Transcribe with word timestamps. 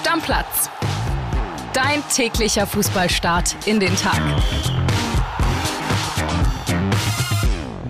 Stammplatz. 0.00 0.70
Dein 1.74 2.02
täglicher 2.08 2.66
Fußballstart 2.66 3.54
in 3.66 3.80
den 3.80 3.94
Tag. 3.96 4.18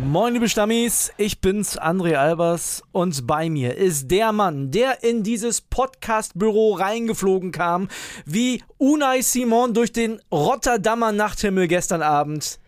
Moin 0.03 0.35
liebe 0.35 0.49
Stammis, 0.49 1.13
ich 1.19 1.41
bin's, 1.41 1.79
André 1.81 2.17
Albers 2.17 2.83
und 2.91 3.29
bei 3.29 3.49
mir 3.49 3.77
ist 3.77 4.11
der 4.11 4.33
Mann, 4.33 4.73
der 4.73 5.05
in 5.05 5.23
dieses 5.23 5.61
Podcast-Büro 5.61 6.73
reingeflogen 6.73 7.53
kam, 7.53 7.87
wie 8.27 8.65
Unai 8.77 9.21
Simon 9.23 9.73
durch 9.73 9.93
den 9.93 10.21
Rotterdamer 10.33 11.13
Nachthimmel 11.13 11.69
gestern 11.69 12.03
Abend, 12.03 12.59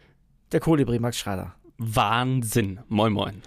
der 0.52 0.60
Kolibri 0.60 1.00
Max 1.00 1.18
Schrader. 1.18 1.52
Wahnsinn. 1.78 2.78
Moin, 2.88 3.12
moin. 3.12 3.42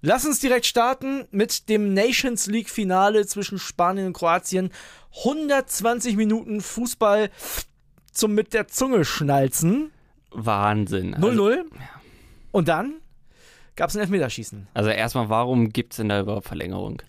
Lass 0.00 0.24
uns 0.24 0.38
direkt 0.38 0.66
starten 0.66 1.26
mit 1.32 1.68
dem 1.68 1.92
Nations 1.92 2.46
League 2.46 2.70
Finale 2.70 3.26
zwischen 3.26 3.58
Spanien 3.58 4.06
und 4.06 4.12
Kroatien. 4.12 4.70
120 5.24 6.16
Minuten 6.16 6.60
Fußball 6.60 7.30
zum 8.12 8.34
mit 8.34 8.54
der 8.54 8.68
Zunge 8.68 9.04
schnalzen. 9.04 9.90
Wahnsinn. 10.30 11.16
0-0. 11.16 11.50
Also, 11.50 11.62
und 12.52 12.68
dann 12.68 12.94
gab 13.74 13.90
es 13.90 13.96
ein 13.96 14.00
Elfmeterschießen. 14.02 14.68
Also 14.74 14.90
erstmal, 14.90 15.28
warum 15.28 15.70
gibt 15.70 15.92
es 15.94 15.96
denn 15.98 16.08
da 16.08 16.20
überhaupt 16.20 16.46
Verlängerung? 16.46 17.02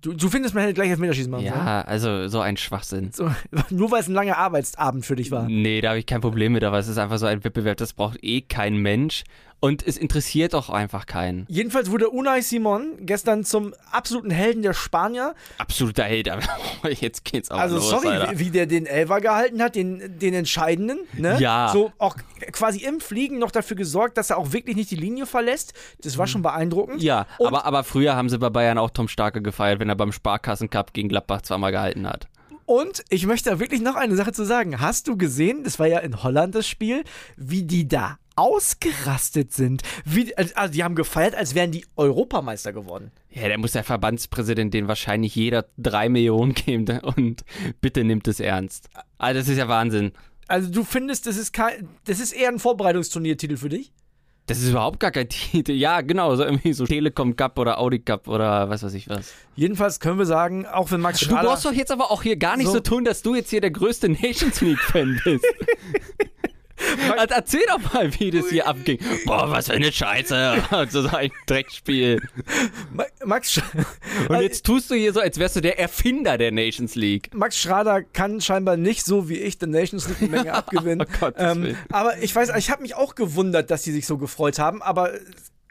Du, 0.00 0.12
du 0.12 0.28
findest, 0.28 0.54
man 0.54 0.62
hätte 0.62 0.74
gleich 0.74 0.90
Elfmeterschießen 0.90 1.30
machen 1.30 1.44
Ja, 1.44 1.54
sollen? 1.54 1.66
also 1.66 2.28
so 2.28 2.38
ein 2.40 2.56
Schwachsinn. 2.56 3.10
So, 3.12 3.32
nur 3.70 3.90
weil 3.90 4.00
es 4.00 4.06
ein 4.08 4.14
langer 4.14 4.36
Arbeitsabend 4.38 5.04
für 5.04 5.16
dich 5.16 5.32
war. 5.32 5.48
Nee, 5.48 5.80
da 5.80 5.88
habe 5.88 5.98
ich 5.98 6.06
kein 6.06 6.20
Problem 6.20 6.52
mit, 6.52 6.62
aber 6.62 6.78
es 6.78 6.86
ist 6.86 6.98
einfach 6.98 7.18
so 7.18 7.26
ein 7.26 7.42
Wettbewerb, 7.42 7.78
das 7.78 7.94
braucht 7.94 8.22
eh 8.22 8.42
kein 8.42 8.76
Mensch. 8.76 9.24
Und 9.60 9.84
es 9.84 9.96
interessiert 9.96 10.54
auch 10.54 10.70
einfach 10.70 11.06
keinen. 11.06 11.44
Jedenfalls 11.48 11.90
wurde 11.90 12.10
Unai 12.10 12.42
Simon 12.42 12.92
gestern 13.00 13.44
zum 13.44 13.74
absoluten 13.90 14.30
Helden 14.30 14.62
der 14.62 14.72
Spanier. 14.72 15.34
Absoluter 15.58 16.04
Held, 16.04 16.28
aber 16.28 16.42
jetzt 16.90 17.24
geht's 17.24 17.50
auch 17.50 17.58
Also 17.58 17.76
los, 17.76 17.90
sorry, 17.90 18.06
Alter. 18.06 18.32
wie, 18.34 18.38
wie 18.46 18.50
der 18.50 18.66
den 18.66 18.86
Elfer 18.86 19.20
gehalten 19.20 19.60
hat, 19.60 19.74
den, 19.74 20.18
den 20.20 20.32
entscheidenden. 20.34 20.98
Ne? 21.16 21.38
Ja. 21.40 21.70
So 21.72 21.92
auch 21.98 22.16
quasi 22.52 22.84
im 22.84 23.00
Fliegen 23.00 23.40
noch 23.40 23.50
dafür 23.50 23.76
gesorgt, 23.76 24.16
dass 24.16 24.30
er 24.30 24.38
auch 24.38 24.52
wirklich 24.52 24.76
nicht 24.76 24.92
die 24.92 24.96
Linie 24.96 25.26
verlässt. 25.26 25.72
Das 26.02 26.16
war 26.18 26.28
schon 26.28 26.42
beeindruckend. 26.42 27.02
Ja, 27.02 27.26
Und- 27.38 27.48
aber, 27.48 27.64
aber 27.64 27.82
früher 27.82 28.14
haben 28.14 28.28
sie 28.28 28.38
bei 28.38 28.50
Bayern 28.50 28.78
auch 28.78 28.90
Tom 28.90 29.08
Starke 29.08 29.42
gefeiert, 29.42 29.80
wenn 29.80 29.88
er 29.88 29.96
beim 29.96 30.12
Sparkassencup 30.12 30.92
gegen 30.92 31.08
Gladbach 31.08 31.42
zweimal 31.42 31.72
gehalten 31.72 32.06
hat. 32.06 32.28
Und 32.64 33.02
ich 33.08 33.26
möchte 33.26 33.50
da 33.50 33.58
wirklich 33.60 33.80
noch 33.80 33.96
eine 33.96 34.14
Sache 34.14 34.32
zu 34.32 34.44
sagen. 34.44 34.80
Hast 34.80 35.08
du 35.08 35.16
gesehen, 35.16 35.64
das 35.64 35.78
war 35.78 35.86
ja 35.86 36.00
in 36.00 36.22
Holland 36.22 36.54
das 36.54 36.68
Spiel, 36.68 37.02
wie 37.36 37.62
die 37.64 37.88
da 37.88 38.18
ausgerastet 38.38 39.52
sind? 39.52 39.82
Wie, 40.04 40.34
also 40.36 40.72
die 40.72 40.84
haben 40.84 40.94
gefeiert, 40.94 41.34
als 41.34 41.54
wären 41.54 41.72
die 41.72 41.84
Europameister 41.96 42.72
geworden. 42.72 43.10
Ja, 43.30 43.48
der 43.48 43.58
muss 43.58 43.72
der 43.72 43.84
Verbandspräsident 43.84 44.72
den 44.72 44.86
wahrscheinlich 44.86 45.34
jeder 45.34 45.66
drei 45.76 46.08
Millionen 46.08 46.54
geben 46.54 46.86
und 47.00 47.44
bitte 47.80 48.04
nimmt 48.04 48.28
es 48.28 48.38
ernst. 48.40 48.88
Also 49.18 49.40
das 49.40 49.48
ist 49.48 49.58
ja 49.58 49.68
Wahnsinn. 49.68 50.12
Also 50.46 50.70
du 50.70 50.84
findest, 50.84 51.26
das 51.26 51.36
ist 51.36 51.52
kein, 51.52 51.88
das 52.04 52.20
ist 52.20 52.32
eher 52.32 52.48
ein 52.48 52.58
Vorbereitungsturniertitel 52.58 53.56
für 53.56 53.68
dich? 53.68 53.92
Das 54.46 54.58
ist 54.60 54.70
überhaupt 54.70 55.00
gar 55.00 55.10
kein 55.10 55.28
Titel. 55.28 55.72
Ja, 55.72 56.00
genau, 56.00 56.34
so 56.36 56.44
irgendwie 56.44 56.72
so 56.72 56.86
Telekom 56.86 57.34
Cup 57.36 57.58
oder 57.58 57.78
Audi 57.78 57.98
Cup 57.98 58.28
oder 58.28 58.70
was 58.70 58.82
weiß 58.82 58.94
ich 58.94 59.08
was. 59.08 59.32
Jedenfalls 59.56 59.98
können 60.00 60.18
wir 60.18 60.26
sagen, 60.26 60.64
auch 60.64 60.90
wenn 60.90 61.00
Max 61.00 61.18
Du 61.18 61.26
Schrader... 61.26 61.48
brauchst 61.48 61.64
doch 61.64 61.72
jetzt 61.72 61.90
aber 61.90 62.10
auch 62.10 62.22
hier 62.22 62.36
gar 62.36 62.56
nicht 62.56 62.68
So. 62.68 62.74
so, 62.74 62.80
tun, 62.80 63.04
dass 63.04 63.22
du 63.22 63.34
jetzt 63.34 63.50
hier 63.50 63.60
der 63.60 63.72
größte 63.72 64.08
Nations 64.22 64.60
League 64.60 64.78
Fan 64.80 65.20
bist. 65.24 65.44
Also 67.16 67.34
erzähl 67.34 67.62
doch 67.68 67.92
mal, 67.92 68.12
wie 68.18 68.30
das 68.30 68.48
hier 68.50 68.66
abging. 68.66 68.98
Boah, 69.24 69.50
was 69.50 69.66
für 69.66 69.74
eine 69.74 69.92
Scheiße. 69.92 70.62
So, 70.90 71.02
so 71.08 71.16
ein 71.16 71.30
Dreckspiel. 71.46 72.20
Ma- 72.92 73.04
Max, 73.24 73.52
Sch 73.52 73.62
Und 74.28 74.40
jetzt 74.40 74.64
tust 74.64 74.90
du 74.90 74.94
hier 74.94 75.12
so, 75.12 75.20
als 75.20 75.38
wärst 75.38 75.56
du 75.56 75.60
der 75.60 75.78
Erfinder 75.78 76.38
der 76.38 76.52
Nations 76.52 76.94
League. 76.94 77.30
Max 77.34 77.58
Schrader 77.58 78.02
kann 78.02 78.40
scheinbar 78.40 78.76
nicht 78.76 79.04
so 79.04 79.28
wie 79.28 79.38
ich 79.38 79.58
der 79.58 79.68
Nations 79.68 80.08
League 80.08 80.22
eine 80.22 80.30
Menge 80.30 80.54
abgewinnen. 80.54 81.06
Oh 81.08 81.18
Gottes 81.20 81.42
ähm, 81.56 81.76
aber 81.90 82.18
ich 82.18 82.34
weiß, 82.34 82.50
ich 82.56 82.70
habe 82.70 82.82
mich 82.82 82.94
auch 82.94 83.14
gewundert, 83.14 83.70
dass 83.70 83.82
sie 83.84 83.92
sich 83.92 84.06
so 84.06 84.18
gefreut 84.18 84.58
haben, 84.58 84.82
aber 84.82 85.12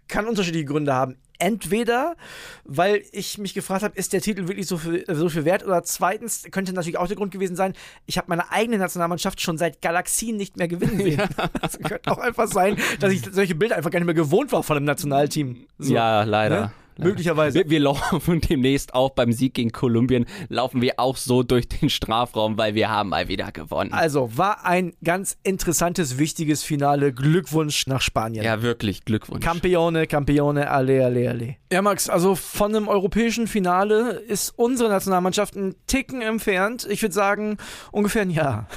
kann 0.07 0.28
unterschiedliche 0.28 0.66
Gründe 0.66 0.94
haben. 0.94 1.18
Entweder, 1.40 2.16
weil 2.63 3.03
ich 3.12 3.38
mich 3.38 3.53
gefragt 3.53 3.84
habe, 3.84 3.95
ist 3.95 4.12
der 4.12 4.22
Titel 4.22 4.47
wirklich 4.47 4.66
so 4.66 4.78
viel, 4.78 5.06
so 5.07 5.29
viel 5.29 5.45
wert? 5.45 5.63
Oder 5.63 5.84
zweitens 5.84 6.47
könnte 6.50 6.73
natürlich 6.73 6.97
auch 6.97 7.07
der 7.07 7.16
Grund 7.16 7.31
gewesen 7.31 7.56
sein, 7.56 7.73
ich 8.07 8.18
habe 8.18 8.28
meine 8.29 8.51
eigene 8.51 8.79
Nationalmannschaft 8.79 9.40
schon 9.40 9.57
seit 9.59 9.81
Galaxien 9.81 10.35
nicht 10.35 10.57
mehr 10.57 10.68
gewinnen 10.68 10.97
sehen. 10.97 11.22
Das 11.62 11.78
könnte 11.79 12.12
auch 12.12 12.18
einfach 12.18 12.47
sein, 12.47 12.78
dass 13.00 13.12
ich 13.12 13.22
solche 13.31 13.53
Bilder 13.53 13.75
einfach 13.75 13.91
gar 13.91 14.00
nicht 14.00 14.06
mehr 14.07 14.16
gewohnt 14.16 14.51
war 14.51 14.63
von 14.63 14.78
einem 14.78 14.85
Nationalteam. 14.85 15.68
So, 15.78 15.94
ja, 15.94 16.24
leider. 16.24 16.62
ne? 16.62 16.72
Möglicherweise. 16.99 17.59
Wir, 17.59 17.69
wir 17.69 17.79
laufen 17.81 18.41
demnächst 18.49 18.93
auch 18.93 19.11
beim 19.11 19.31
Sieg 19.31 19.53
gegen 19.53 19.71
Kolumbien, 19.71 20.25
laufen 20.49 20.81
wir 20.81 20.93
auch 20.97 21.17
so 21.17 21.43
durch 21.43 21.67
den 21.67 21.89
Strafraum, 21.89 22.57
weil 22.57 22.75
wir 22.75 22.89
haben 22.89 23.09
mal 23.09 23.27
wieder 23.27 23.51
gewonnen. 23.51 23.93
Also, 23.93 24.37
war 24.37 24.65
ein 24.65 24.93
ganz 25.03 25.37
interessantes, 25.43 26.17
wichtiges 26.17 26.63
Finale. 26.63 27.13
Glückwunsch 27.13 27.87
nach 27.87 28.01
Spanien. 28.01 28.43
Ja, 28.43 28.61
wirklich, 28.61 29.05
Glückwunsch. 29.05 29.43
Campione, 29.43 30.07
Campione, 30.07 30.69
alle, 30.69 31.05
alle, 31.05 31.29
alle. 31.29 31.55
Ja, 31.71 31.81
Max, 31.81 32.09
also 32.09 32.35
von 32.35 32.75
einem 32.75 32.87
europäischen 32.87 33.47
Finale 33.47 34.11
ist 34.27 34.53
unsere 34.55 34.89
Nationalmannschaft 34.89 35.55
ein 35.55 35.75
Ticken 35.85 36.21
entfernt. 36.21 36.87
Ich 36.89 37.01
würde 37.01 37.13
sagen, 37.13 37.57
ungefähr 37.91 38.21
ein 38.21 38.29
Jahr. 38.31 38.67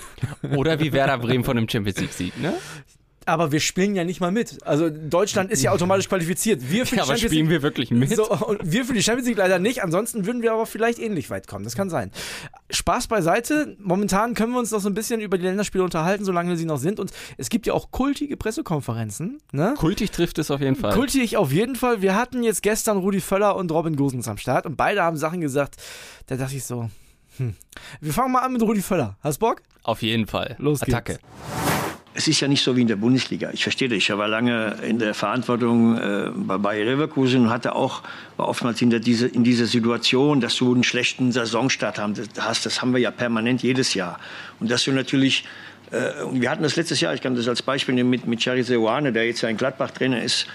Oder 0.57 0.81
wie 0.81 0.93
Werder 0.93 1.19
Bremen 1.19 1.45
von 1.45 1.57
einem 1.57 1.69
Champions 1.69 2.01
League-Sieg, 2.01 2.41
ne? 2.41 2.55
Aber 3.27 3.53
wir 3.53 3.61
spielen 3.61 3.95
ja 3.95 4.03
nicht 4.05 4.21
mal 4.21 4.33
mit. 4.33 4.65
Also 4.67 4.89
Deutschland 4.89 5.51
ist 5.51 5.63
ja 5.63 5.73
automatisch 5.73 6.09
qualifiziert. 6.09 6.71
Wir 6.71 6.87
für 6.87 6.97
Ja, 6.97 7.05
die 7.05 7.11
aber 7.11 7.19
spielen 7.19 7.33
League. 7.33 7.51
wir 7.51 7.63
wirklich 7.63 7.91
mit? 7.91 8.17
So, 8.17 8.31
und 8.31 8.61
wir 8.63 8.85
für 8.87 8.95
die 8.95 9.03
Champions 9.03 9.29
League 9.29 9.37
leider 9.37 9.59
nicht. 9.59 9.83
Ansonsten 9.83 10.25
würden 10.25 10.41
wir 10.43 10.53
aber 10.53 10.65
vielleicht 10.65 10.99
ähnlich 10.99 11.29
weit 11.29 11.47
kommen. 11.47 11.65
Das 11.65 11.77
kann 11.77 11.91
sein. 11.91 12.11
Spaß 12.71 13.09
beiseite. 13.09 13.77
Momentan 13.79 14.33
können 14.35 14.53
wir 14.53 14.59
uns 14.59 14.71
noch 14.71 14.81
so 14.81 14.89
ein 14.89 14.95
bisschen 14.95 15.21
über 15.21 15.37
die 15.37 15.45
Länderspiele 15.45 15.85
unterhalten, 15.85 16.25
solange 16.25 16.57
sie 16.57 16.65
noch 16.65 16.79
sind. 16.79 16.99
Und 16.99 17.13
es 17.37 17.51
gibt 17.51 17.67
ja 17.67 17.75
auch 17.75 17.91
kultige 17.91 18.37
Pressekonferenzen. 18.39 19.41
Ne? 19.53 19.75
Kultig 19.77 20.11
trifft 20.13 20.39
es 20.39 20.51
auf 20.51 20.61
jeden 20.61 20.77
Fall. 20.77 20.95
Kultig 20.95 21.37
auf 21.37 21.53
jeden 21.53 21.77
Fall. 21.77 22.01
Wir 22.01 22.15
hatten 22.17 22.43
jetzt 22.43 22.63
gestern 22.63 22.97
Rudi 22.99 23.21
Völler 23.21 23.55
und 23.55 23.71
Robin 23.71 23.97
Gosens 23.97 24.29
am 24.29 24.39
Start 24.39 24.65
und 24.65 24.77
beide 24.77 25.03
haben 25.03 25.19
Sachen 25.19 25.41
gesagt. 25.43 25.77
Da 26.27 26.37
dachte 26.37 26.57
ich 26.57 26.65
so, 26.65 26.89
hm. 27.37 27.55
Wir 28.01 28.13
fangen 28.13 28.33
mal 28.33 28.41
an 28.41 28.53
mit 28.55 28.63
Rudi 28.63 28.81
Völler. 28.83 29.17
Hast 29.23 29.39
Bock? 29.39 29.63
Auf 29.83 30.03
jeden 30.03 30.27
Fall. 30.27 30.57
Los 30.59 30.81
geht's. 30.81 30.95
Attacke. 30.95 31.19
Es 32.13 32.27
ist 32.27 32.41
ja 32.41 32.49
nicht 32.49 32.63
so 32.63 32.75
wie 32.77 32.81
in 32.81 32.89
der 32.89 32.97
Bundesliga. 32.97 33.51
Ich 33.53 33.63
verstehe 33.63 33.89
das. 33.89 33.99
Ich 33.99 34.11
war 34.11 34.27
lange 34.27 34.77
in 34.83 34.99
der 34.99 35.15
Verantwortung 35.15 35.97
äh, 35.97 36.31
bei 36.35 36.59
Bayer 36.59 36.85
Leverkusen 36.85 37.43
und 37.43 37.51
hatte 37.51 37.77
auch 37.77 38.03
war 38.37 38.49
oftmals 38.49 38.83
in, 38.83 38.91
der, 38.91 38.99
diese, 38.99 39.29
in 39.29 39.45
dieser 39.45 39.67
Situation, 39.67 40.41
dass 40.41 40.57
du 40.57 40.75
einen 40.75 40.83
schlechten 40.83 41.31
Saisonstart 41.31 42.01
hast. 42.39 42.67
Das 42.67 42.83
haben 42.83 42.93
wir 42.93 43.01
ja 43.01 43.13
permanent 43.13 43.63
jedes 43.63 43.95
Jahr. 43.95 44.19
Und 44.59 44.71
dass 44.71 44.85
du 44.85 44.93
natürlich 44.93 45.45
äh, 45.93 46.11
wir 46.33 46.51
hatten 46.51 46.63
das 46.63 46.77
letztes 46.77 47.01
Jahr. 47.01 47.15
Ich 47.15 47.21
kann 47.21 47.35
das 47.35 47.49
als 47.49 47.63
Beispiel 47.63 47.95
nehmen 47.95 48.11
mit 48.11 48.27
mit 48.27 48.41
Charlie 48.41 48.63
Seoane, 48.63 49.13
der 49.13 49.27
jetzt 49.27 49.43
ja 49.43 49.49
ein 49.49 49.57
Gladbach-Trainer 49.57 50.23
ist. 50.23 50.47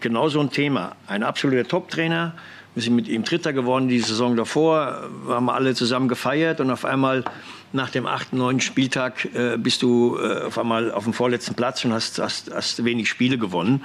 Genau 0.00 0.28
so 0.28 0.40
ein 0.40 0.50
Thema. 0.50 0.96
Ein 1.06 1.22
absoluter 1.22 1.66
Top-Trainer. 1.66 2.34
Wir 2.74 2.82
sind 2.82 2.94
mit 2.94 3.08
ihm 3.08 3.24
Dritter 3.24 3.52
geworden 3.52 3.88
die 3.88 3.98
Saison 3.98 4.36
davor. 4.36 5.08
Wir 5.26 5.34
haben 5.34 5.50
alle 5.50 5.74
zusammen 5.74 6.08
gefeiert 6.08 6.60
und 6.60 6.70
auf 6.70 6.84
einmal 6.84 7.24
nach 7.72 7.90
dem 7.90 8.06
achten, 8.06 8.38
neunten 8.38 8.60
Spieltag 8.60 9.26
äh, 9.34 9.56
bist 9.58 9.82
du 9.82 10.16
äh, 10.18 10.44
auf 10.44 10.58
einmal 10.58 10.90
auf 10.90 11.04
dem 11.04 11.12
vorletzten 11.12 11.54
Platz 11.54 11.84
und 11.84 11.92
hast, 11.92 12.18
hast, 12.18 12.50
hast 12.52 12.84
wenig 12.84 13.08
Spiele 13.08 13.38
gewonnen. 13.38 13.84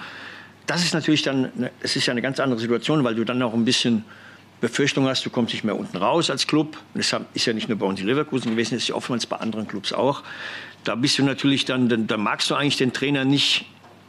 Das 0.67 0.83
ist 0.83 0.93
natürlich 0.93 1.21
dann, 1.21 1.51
ne- 1.55 1.71
es 1.81 1.95
ist 1.95 2.05
ja 2.05 2.11
eine 2.11 2.21
ganz 2.21 2.39
andere 2.39 2.59
Situation, 2.59 3.03
weil 3.03 3.15
du 3.15 3.25
dann 3.25 3.41
auch 3.41 3.53
ein 3.53 3.65
bisschen 3.65 4.05
Befürchtung 4.61 5.07
hast, 5.07 5.25
du 5.25 5.29
kommst 5.29 5.53
nicht 5.53 5.65
mehr 5.65 5.77
unten 5.77 5.97
raus 5.97 6.29
als 6.29 6.47
Club. 6.47 6.77
Und 6.93 7.03
das 7.03 7.13
ist 7.33 7.45
ja 7.45 7.51
nicht 7.51 7.67
nur 7.67 7.77
bei 7.77 7.85
uns 7.85 7.99
in 7.99 8.07
Leverkusen 8.07 8.51
gewesen, 8.51 8.75
das 8.75 8.83
ist 8.83 8.87
ja 8.89 8.95
oftmals 8.95 9.25
bei 9.25 9.35
anderen 9.35 9.67
Clubs 9.67 9.91
auch. 9.91 10.23
Da 10.85 10.95
bist 10.95 11.19
du 11.19 11.23
natürlich 11.23 11.65
dann, 11.65 11.89
dann, 11.89 12.07
dann 12.07 12.21
magst 12.21 12.49
du 12.49 12.55
eigentlich 12.55 12.77
den 12.77 12.93
Trainer 12.93 13.25
nicht 13.25 13.65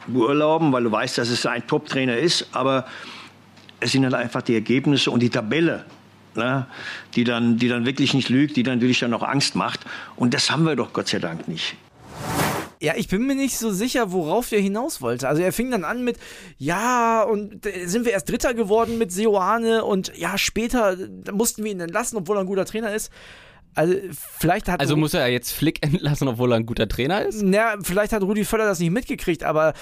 beurlauben, 0.06 0.72
weil 0.72 0.84
du 0.84 0.92
weißt, 0.92 1.18
dass 1.18 1.30
es 1.30 1.44
ein 1.46 1.66
Top-Trainer 1.66 2.16
ist, 2.16 2.46
aber 2.52 2.86
es 3.80 3.90
sind 3.92 4.04
halt 4.04 4.14
einfach 4.14 4.42
die 4.42 4.54
Ergebnisse 4.54 5.10
und 5.10 5.20
die 5.20 5.30
Tabelle, 5.30 5.84
ne, 6.36 6.66
die, 7.14 7.24
dann, 7.24 7.58
die 7.58 7.68
dann 7.68 7.86
wirklich 7.86 8.14
nicht 8.14 8.28
lügt, 8.28 8.56
die 8.56 8.62
dann 8.62 8.78
natürlich 8.78 9.00
dann 9.00 9.14
auch 9.14 9.22
Angst 9.22 9.54
macht. 9.54 9.80
Und 10.16 10.34
das 10.34 10.50
haben 10.50 10.64
wir 10.64 10.76
doch 10.76 10.92
Gott 10.92 11.08
sei 11.08 11.18
Dank 11.18 11.48
nicht. 11.48 11.76
Ja, 12.80 12.94
ich 12.96 13.08
bin 13.08 13.26
mir 13.26 13.34
nicht 13.34 13.56
so 13.56 13.70
sicher, 13.70 14.12
worauf 14.12 14.52
er 14.52 14.60
hinaus 14.60 15.00
wollte. 15.00 15.26
Also 15.26 15.40
er 15.40 15.52
fing 15.52 15.70
dann 15.70 15.84
an 15.84 16.04
mit, 16.04 16.18
ja, 16.58 17.22
und 17.22 17.66
sind 17.86 18.04
wir 18.04 18.12
erst 18.12 18.28
Dritter 18.28 18.52
geworden 18.52 18.98
mit 18.98 19.10
Seoane 19.10 19.84
und 19.84 20.12
ja, 20.16 20.36
später 20.36 20.96
mussten 21.32 21.64
wir 21.64 21.72
ihn 21.72 21.80
entlassen, 21.80 22.18
obwohl 22.18 22.36
er 22.36 22.40
ein 22.40 22.46
guter 22.46 22.66
Trainer 22.66 22.94
ist. 22.94 23.10
Also 23.74 23.94
vielleicht 24.38 24.68
hat 24.68 24.80
Also 24.80 24.96
muss 24.96 25.14
er 25.14 25.26
jetzt 25.28 25.52
Flick 25.52 25.84
entlassen, 25.84 26.28
obwohl 26.28 26.52
er 26.52 26.56
ein 26.56 26.66
guter 26.66 26.86
Trainer 26.86 27.24
ist? 27.24 27.42
Na, 27.42 27.76
vielleicht 27.82 28.12
hat 28.12 28.22
Rudi 28.22 28.44
Völler 28.44 28.66
das 28.66 28.78
nicht 28.78 28.90
mitgekriegt, 28.90 29.44
aber 29.44 29.72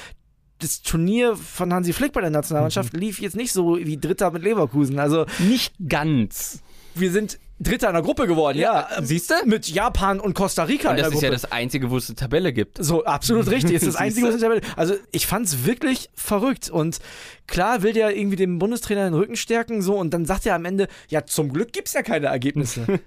das 0.63 0.83
Turnier 0.83 1.37
von 1.37 1.73
Hansi 1.73 1.93
Flick 1.93 2.13
bei 2.13 2.21
der 2.21 2.31
Nationalmannschaft 2.31 2.93
lief 2.95 3.21
jetzt 3.21 3.37
nicht 3.37 3.53
so 3.53 3.77
wie 3.79 3.97
Dritter 3.99 4.31
mit 4.31 4.43
Leverkusen. 4.43 4.99
Also 4.99 5.27
Nicht 5.39 5.75
ganz. 5.89 6.61
wir 6.95 7.11
sind 7.11 7.39
Dritter 7.61 7.89
in 7.89 7.95
der 7.95 8.03
Gruppe 8.03 8.27
geworden, 8.27 8.59
ja. 8.59 8.89
Ja, 8.91 9.03
siehst 9.03 9.31
du? 9.31 9.35
Mit 9.45 9.69
Japan 9.69 10.19
und 10.19 10.35
Costa 10.35 10.65
Rica 10.65 10.91
Und 10.91 10.99
das 10.99 11.09
ist 11.09 11.23
ja 11.23 11.29
Gruppe. 11.29 11.43
das 11.43 11.53
Einzige, 11.53 11.91
wo 11.91 11.97
es 11.97 12.09
eine 12.09 12.17
Tabelle 12.17 12.53
gibt. 12.53 12.83
So, 12.83 13.05
absolut 13.05 13.49
richtig. 13.51 13.75
Ist 13.75 13.87
das 13.87 13.95
Einzige, 13.95 14.27
was 14.27 14.33
du? 14.33 14.39
ich 14.39 14.43
damit. 14.43 14.65
Also, 14.77 14.95
ich 15.13 15.29
fand's 15.29 15.65
wirklich 15.65 16.11
verrückt. 16.15 16.71
Und 16.71 16.99
klar 17.47 17.83
will 17.83 17.93
der 17.93 18.17
irgendwie 18.17 18.37
dem 18.37 18.59
Bundestrainer 18.59 19.05
den 19.05 19.15
Rücken 19.15 19.37
stärken, 19.37 19.81
so, 19.81 19.95
und 19.97 20.13
dann 20.13 20.25
sagt 20.27 20.45
er 20.47 20.57
am 20.57 20.65
Ende, 20.65 20.89
ja, 21.09 21.25
zum 21.25 21.53
Glück 21.53 21.73
gibt's 21.73 21.93
ja 21.93 22.03
keine 22.03 22.27
Ergebnisse. 22.27 22.87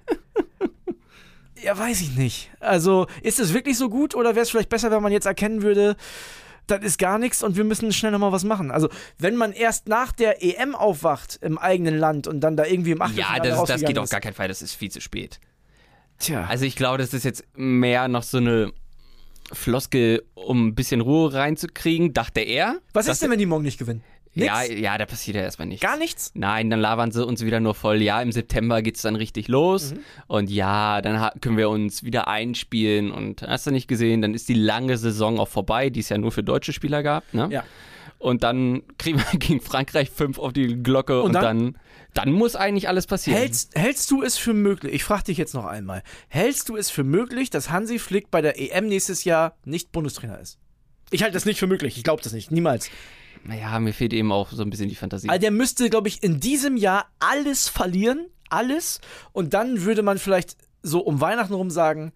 Ja, 1.62 1.76
weiß 1.76 2.02
ich 2.02 2.16
nicht. 2.16 2.50
Also, 2.60 3.06
ist 3.22 3.40
es 3.40 3.54
wirklich 3.54 3.78
so 3.78 3.88
gut 3.88 4.14
oder 4.14 4.34
wäre 4.34 4.42
es 4.42 4.50
vielleicht 4.50 4.68
besser, 4.68 4.90
wenn 4.90 5.02
man 5.02 5.10
jetzt 5.10 5.24
erkennen 5.26 5.62
würde, 5.62 5.96
das 6.66 6.80
ist 6.82 6.98
gar 6.98 7.18
nichts 7.18 7.42
und 7.42 7.56
wir 7.56 7.64
müssen 7.64 7.92
schnell 7.92 8.12
nochmal 8.12 8.32
was 8.32 8.44
machen. 8.44 8.70
Also, 8.70 8.88
wenn 9.18 9.36
man 9.36 9.52
erst 9.52 9.88
nach 9.88 10.12
der 10.12 10.42
EM 10.42 10.74
aufwacht 10.74 11.38
im 11.42 11.58
eigenen 11.58 11.96
Land 11.98 12.26
und 12.26 12.40
dann 12.40 12.56
da 12.56 12.64
irgendwie 12.64 12.92
im 12.92 12.98
Ja, 12.98 13.04
Achtelfinale 13.04 13.38
das, 13.38 13.46
ist, 13.48 13.52
das 13.52 13.58
rausgegangen 13.60 13.86
geht 13.86 13.98
auf 13.98 14.10
gar 14.10 14.20
keinen 14.20 14.34
Fall, 14.34 14.48
das 14.48 14.62
ist 14.62 14.74
viel 14.74 14.90
zu 14.90 15.00
spät. 15.00 15.40
Tja. 16.18 16.46
Also 16.48 16.64
ich 16.64 16.76
glaube, 16.76 16.98
das 16.98 17.12
ist 17.14 17.24
jetzt 17.24 17.44
mehr 17.54 18.08
noch 18.08 18.22
so 18.22 18.38
eine 18.38 18.72
Floskel, 19.52 20.24
um 20.34 20.68
ein 20.68 20.74
bisschen 20.74 21.00
Ruhe 21.00 21.32
reinzukriegen, 21.32 22.12
dachte 22.12 22.40
er. 22.40 22.78
was 22.92 23.06
Das- 23.06 23.14
ist 23.16 23.22
denn, 23.22 23.30
wenn 23.30 23.38
die 23.38 23.46
morgen 23.46 23.64
nicht 23.64 23.78
gewinnen? 23.78 24.02
Nix? 24.36 24.46
Ja, 24.46 24.62
ja, 24.64 24.98
da 24.98 25.06
passiert 25.06 25.36
ja 25.36 25.42
erstmal 25.42 25.66
nichts. 25.66 25.82
Gar 25.82 25.96
nichts? 25.96 26.30
Nein, 26.34 26.70
dann 26.70 26.78
labern 26.80 27.10
sie 27.10 27.24
uns 27.26 27.44
wieder 27.44 27.58
nur 27.60 27.74
voll. 27.74 28.02
Ja, 28.02 28.20
im 28.22 28.30
September 28.32 28.82
geht's 28.82 29.02
dann 29.02 29.16
richtig 29.16 29.48
los. 29.48 29.92
Mhm. 29.94 29.98
Und 30.28 30.50
ja, 30.50 31.00
dann 31.02 31.30
können 31.40 31.56
wir 31.56 31.68
uns 31.70 32.04
wieder 32.04 32.28
einspielen. 32.28 33.10
Und 33.10 33.42
hast 33.42 33.66
du 33.66 33.70
nicht 33.70 33.88
gesehen, 33.88 34.22
dann 34.22 34.34
ist 34.34 34.48
die 34.48 34.54
lange 34.54 34.96
Saison 34.98 35.40
auch 35.40 35.48
vorbei, 35.48 35.90
die 35.90 36.00
es 36.00 36.08
ja 36.10 36.18
nur 36.18 36.32
für 36.32 36.42
deutsche 36.42 36.72
Spieler 36.72 37.02
gab. 37.02 37.32
Ne? 37.34 37.48
Ja. 37.50 37.64
Und 38.18 38.42
dann 38.44 38.82
kriegen 38.98 39.18
wir 39.18 39.38
gegen 39.38 39.60
Frankreich 39.60 40.10
fünf 40.10 40.38
auf 40.38 40.52
die 40.52 40.82
Glocke 40.82 41.20
und, 41.20 41.28
Und 41.28 41.32
dann, 41.34 41.42
dann- 41.58 41.78
dann, 42.14 42.32
muss 42.32 42.56
eigentlich 42.56 42.88
alles 42.88 43.06
passieren. 43.06 43.38
Hältst, 43.38 43.74
hältst 43.78 44.10
du 44.10 44.22
es 44.22 44.38
für 44.38 44.54
möglich, 44.54 44.94
ich 44.94 45.04
frage 45.04 45.24
dich 45.24 45.36
jetzt 45.36 45.52
noch 45.52 45.66
einmal, 45.66 46.02
hältst 46.28 46.70
du 46.70 46.76
es 46.76 46.88
für 46.88 47.04
möglich, 47.04 47.50
dass 47.50 47.68
Hansi 47.68 47.98
Flick 47.98 48.30
bei 48.30 48.40
der 48.40 48.58
EM 48.58 48.86
nächstes 48.88 49.24
Jahr 49.24 49.54
nicht 49.66 49.92
Bundestrainer 49.92 50.40
ist? 50.40 50.58
Ich 51.10 51.22
halte 51.22 51.34
das 51.34 51.44
nicht 51.44 51.58
für 51.58 51.66
möglich, 51.66 51.98
ich 51.98 52.04
glaube 52.04 52.22
das 52.22 52.32
nicht, 52.32 52.50
niemals. 52.50 52.88
Naja, 53.46 53.78
mir 53.78 53.92
fehlt 53.92 54.12
eben 54.12 54.32
auch 54.32 54.50
so 54.50 54.62
ein 54.62 54.70
bisschen 54.70 54.88
die 54.88 54.94
Fantasie. 54.94 55.28
Also 55.28 55.40
der 55.40 55.50
müsste, 55.50 55.88
glaube 55.90 56.08
ich, 56.08 56.22
in 56.22 56.40
diesem 56.40 56.76
Jahr 56.76 57.06
alles 57.18 57.68
verlieren, 57.68 58.26
alles, 58.48 59.00
und 59.32 59.54
dann 59.54 59.82
würde 59.82 60.02
man 60.02 60.18
vielleicht 60.18 60.56
so 60.82 61.00
um 61.00 61.20
Weihnachten 61.20 61.54
rum 61.54 61.70
sagen, 61.70 62.12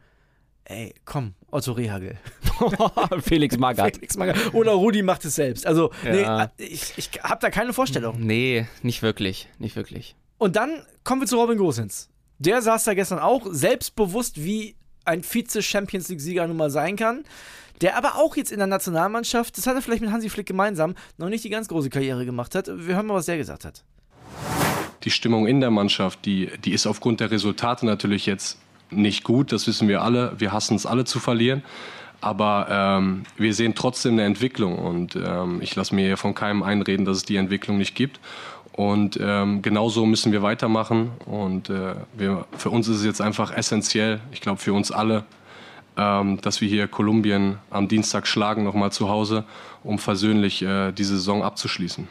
ey, 0.65 0.95
komm, 1.05 1.35
Otto 1.51 1.73
Rehagel. 1.73 2.17
Felix 3.23 3.57
Magath. 3.59 3.97
Felix 3.97 4.17
Magath. 4.17 4.55
Oder 4.55 4.73
Rudi 4.73 5.03
macht 5.03 5.25
es 5.25 5.35
selbst. 5.35 5.67
Also, 5.67 5.91
Ja. 6.05 6.51
nee, 6.59 6.65
ich, 6.67 6.93
ich 6.97 7.11
habe 7.23 7.41
da 7.41 7.51
keine 7.51 7.73
Vorstellung. 7.73 8.17
Nee, 8.21 8.67
nicht 8.83 9.03
wirklich. 9.03 9.49
Nicht 9.59 9.77
wirklich. 9.77 10.15
Und 10.39 10.57
dann 10.57 10.83
kommen 11.05 11.23
wir 11.23 11.27
zu 11.27 11.37
Robin 11.39 11.59
Gosens. 11.59 12.09
Der 12.39 12.63
saß 12.63 12.85
da 12.85 12.95
gestern 12.95 13.19
auch, 13.19 13.47
selbstbewusst 13.51 14.43
wie 14.45 14.77
ein 15.05 15.23
Vize-Champions 15.23 16.09
League-Sieger 16.09 16.47
nun 16.47 16.57
mal 16.57 16.71
sein 16.71 16.97
kann. 16.97 17.25
Der 17.81 17.97
aber 17.97 18.17
auch 18.17 18.37
jetzt 18.37 18.53
in 18.53 18.59
der 18.59 18.67
Nationalmannschaft, 18.67 19.57
das 19.57 19.67
hat 19.67 19.75
er 19.75 19.81
vielleicht 19.83 20.03
mit 20.03 20.11
Hansi 20.11 20.29
Flick 20.29 20.47
gemeinsam, 20.47 20.95
noch 21.17 21.31
nicht 21.31 21.45
die 21.45 21.49
ganz 21.49 21.67
große 21.69 21.89
Karriere 21.89 22.27
gemacht 22.27 22.55
hat. 22.55 22.67
Wir 22.69 22.97
hören 22.97 23.07
mal, 23.07 23.15
was 23.15 23.27
der 23.27 23.39
gesagt 23.39 23.65
hat. 23.65 23.83
die 25.05 25.11
Stimmung 25.11 25.47
in 25.47 25.61
der 25.61 25.71
Mannschaft, 25.71 26.25
die, 26.27 26.51
die 26.65 26.73
ist 26.73 26.87
aufgrund 26.87 27.21
der 27.21 27.31
Resultate 27.31 27.87
natürlich 27.87 28.27
jetzt 28.27 28.59
nicht 28.91 29.25
gut. 29.25 29.53
Das 29.53 29.67
wissen 29.67 29.89
wir 29.89 30.03
alle. 30.03 30.35
Wir 30.39 30.53
hassen 30.53 30.77
es 30.77 30.87
alle 30.87 31.05
zu 31.05 31.21
verlieren. 31.21 31.63
Aber 32.21 32.67
ähm, 32.69 33.23
wir 33.39 33.55
sehen 33.55 33.75
trotzdem 33.75 34.13
eine 34.15 34.25
Entwicklung. 34.25 34.79
Und 34.79 35.17
ähm, 35.17 35.63
ich 35.63 35.75
lasse 35.75 35.95
mir 35.95 36.17
von 36.19 36.35
keinem 36.35 36.63
einreden, 36.63 37.07
dass 37.07 37.19
es 37.19 37.25
die 37.25 37.37
Entwicklung 37.37 37.79
nicht 37.79 37.95
gibt. 37.95 38.21
Und 38.81 39.19
ähm, 39.21 39.61
genauso 39.61 40.07
müssen 40.07 40.33
wir 40.33 40.41
weitermachen. 40.41 41.11
Und 41.27 41.69
äh, 41.69 41.97
wir, 42.17 42.47
für 42.57 42.71
uns 42.71 42.89
ist 42.89 42.97
es 42.97 43.05
jetzt 43.05 43.21
einfach 43.21 43.55
essentiell, 43.55 44.21
ich 44.33 44.41
glaube 44.41 44.59
für 44.59 44.73
uns 44.73 44.91
alle, 44.91 45.25
ähm, 45.99 46.41
dass 46.41 46.63
wir 46.63 46.69
hier 46.69 46.89
Kolumbien 46.89 47.59
am 47.69 47.89
Dienstag 47.89 48.27
schlagen, 48.27 48.65
nochmal 48.65 48.91
zu 48.91 49.11
Hause, 49.11 49.45
um 49.85 49.99
versöhnlich 49.99 50.63
äh, 50.63 50.93
die 50.93 51.05
Saison 51.05 51.43
abzuschließen. 51.43 52.09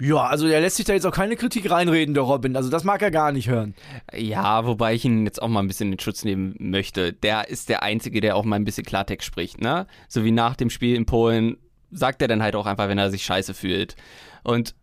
Ja, 0.00 0.24
also 0.24 0.48
der 0.48 0.62
lässt 0.62 0.76
sich 0.76 0.86
da 0.86 0.94
jetzt 0.94 1.04
auch 1.04 1.12
keine 1.12 1.36
Kritik 1.36 1.70
reinreden, 1.70 2.14
der 2.14 2.22
Robin. 2.22 2.56
Also 2.56 2.70
das 2.70 2.84
mag 2.84 3.02
er 3.02 3.10
gar 3.10 3.30
nicht 3.30 3.50
hören. 3.50 3.74
Ja, 4.16 4.64
wobei 4.64 4.94
ich 4.94 5.04
ihn 5.04 5.26
jetzt 5.26 5.42
auch 5.42 5.48
mal 5.48 5.60
ein 5.60 5.68
bisschen 5.68 5.92
in 5.92 6.00
Schutz 6.00 6.24
nehmen 6.24 6.56
möchte. 6.58 7.12
Der 7.12 7.50
ist 7.50 7.68
der 7.68 7.82
Einzige, 7.82 8.22
der 8.22 8.36
auch 8.36 8.44
mal 8.46 8.56
ein 8.56 8.64
bisschen 8.64 8.86
Klartext 8.86 9.26
spricht, 9.26 9.60
ne? 9.60 9.86
So 10.08 10.24
wie 10.24 10.30
nach 10.30 10.56
dem 10.56 10.70
Spiel 10.70 10.96
in 10.96 11.04
Polen 11.04 11.58
sagt 11.90 12.22
er 12.22 12.28
dann 12.28 12.42
halt 12.42 12.56
auch 12.56 12.64
einfach, 12.64 12.88
wenn 12.88 12.96
er 12.96 13.10
sich 13.10 13.22
scheiße 13.22 13.52
fühlt. 13.52 13.96
Und 14.44 14.74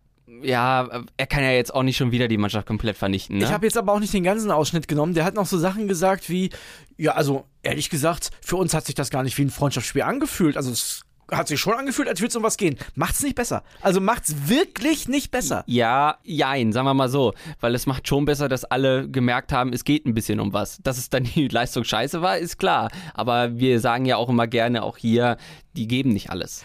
ja, 0.42 1.04
er 1.16 1.26
kann 1.26 1.42
ja 1.42 1.50
jetzt 1.50 1.74
auch 1.74 1.82
nicht 1.82 1.96
schon 1.96 2.12
wieder 2.12 2.28
die 2.28 2.38
Mannschaft 2.38 2.66
komplett 2.66 2.96
vernichten, 2.96 3.38
ne? 3.38 3.44
Ich 3.44 3.52
habe 3.52 3.66
jetzt 3.66 3.76
aber 3.76 3.92
auch 3.92 4.00
nicht 4.00 4.12
den 4.12 4.24
ganzen 4.24 4.50
Ausschnitt 4.50 4.88
genommen. 4.88 5.14
Der 5.14 5.24
hat 5.24 5.34
noch 5.34 5.46
so 5.46 5.58
Sachen 5.58 5.88
gesagt 5.88 6.28
wie, 6.28 6.50
ja, 6.96 7.12
also 7.12 7.44
ehrlich 7.62 7.90
gesagt, 7.90 8.30
für 8.40 8.56
uns 8.56 8.74
hat 8.74 8.86
sich 8.86 8.94
das 8.94 9.10
gar 9.10 9.22
nicht 9.22 9.36
wie 9.38 9.42
ein 9.42 9.50
Freundschaftsspiel 9.50 10.02
angefühlt. 10.02 10.56
Also 10.56 10.70
es 10.70 11.02
hat 11.30 11.48
sich 11.48 11.60
schon 11.60 11.74
angefühlt, 11.74 12.08
als 12.08 12.20
würde 12.20 12.28
es 12.28 12.36
um 12.36 12.42
was 12.42 12.56
gehen. 12.56 12.76
Macht's 12.94 13.22
nicht 13.22 13.34
besser. 13.34 13.62
Also 13.80 14.00
macht's 14.00 14.48
wirklich 14.48 15.08
nicht 15.08 15.30
besser. 15.30 15.64
Ja, 15.66 16.18
jein, 16.22 16.72
sagen 16.72 16.86
wir 16.86 16.94
mal 16.94 17.08
so. 17.08 17.34
Weil 17.60 17.74
es 17.74 17.86
macht 17.86 18.06
schon 18.06 18.24
besser, 18.24 18.48
dass 18.48 18.64
alle 18.64 19.08
gemerkt 19.08 19.52
haben, 19.52 19.72
es 19.72 19.84
geht 19.84 20.06
ein 20.06 20.14
bisschen 20.14 20.40
um 20.40 20.52
was. 20.52 20.78
Dass 20.82 20.98
es 20.98 21.10
dann 21.10 21.24
die 21.24 21.48
Leistung 21.50 21.84
scheiße 21.84 22.22
war, 22.22 22.38
ist 22.38 22.58
klar. 22.58 22.90
Aber 23.14 23.58
wir 23.58 23.80
sagen 23.80 24.04
ja 24.04 24.16
auch 24.16 24.28
immer 24.28 24.46
gerne, 24.46 24.82
auch 24.82 24.96
hier, 24.96 25.36
die 25.76 25.88
geben 25.88 26.10
nicht 26.10 26.30
alles. 26.30 26.64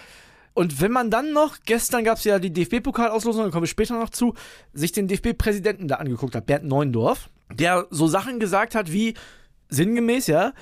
Und 0.53 0.81
wenn 0.81 0.91
man 0.91 1.09
dann 1.09 1.33
noch, 1.33 1.57
gestern 1.65 2.03
gab 2.03 2.17
es 2.17 2.23
ja 2.25 2.39
die 2.39 2.51
DFB-Pokalauslosung, 2.51 3.45
da 3.45 3.49
kommen 3.51 3.63
wir 3.63 3.67
später 3.67 3.97
noch 3.97 4.09
zu, 4.09 4.33
sich 4.73 4.91
den 4.91 5.07
DFB-Präsidenten 5.07 5.87
da 5.87 5.95
angeguckt 5.95 6.35
hat, 6.35 6.45
Bernd 6.45 6.65
Neuendorf, 6.65 7.29
der 7.53 7.87
so 7.89 8.07
Sachen 8.07 8.39
gesagt 8.39 8.75
hat 8.75 8.91
wie, 8.91 9.13
sinngemäß, 9.69 10.27
ja, 10.27 10.53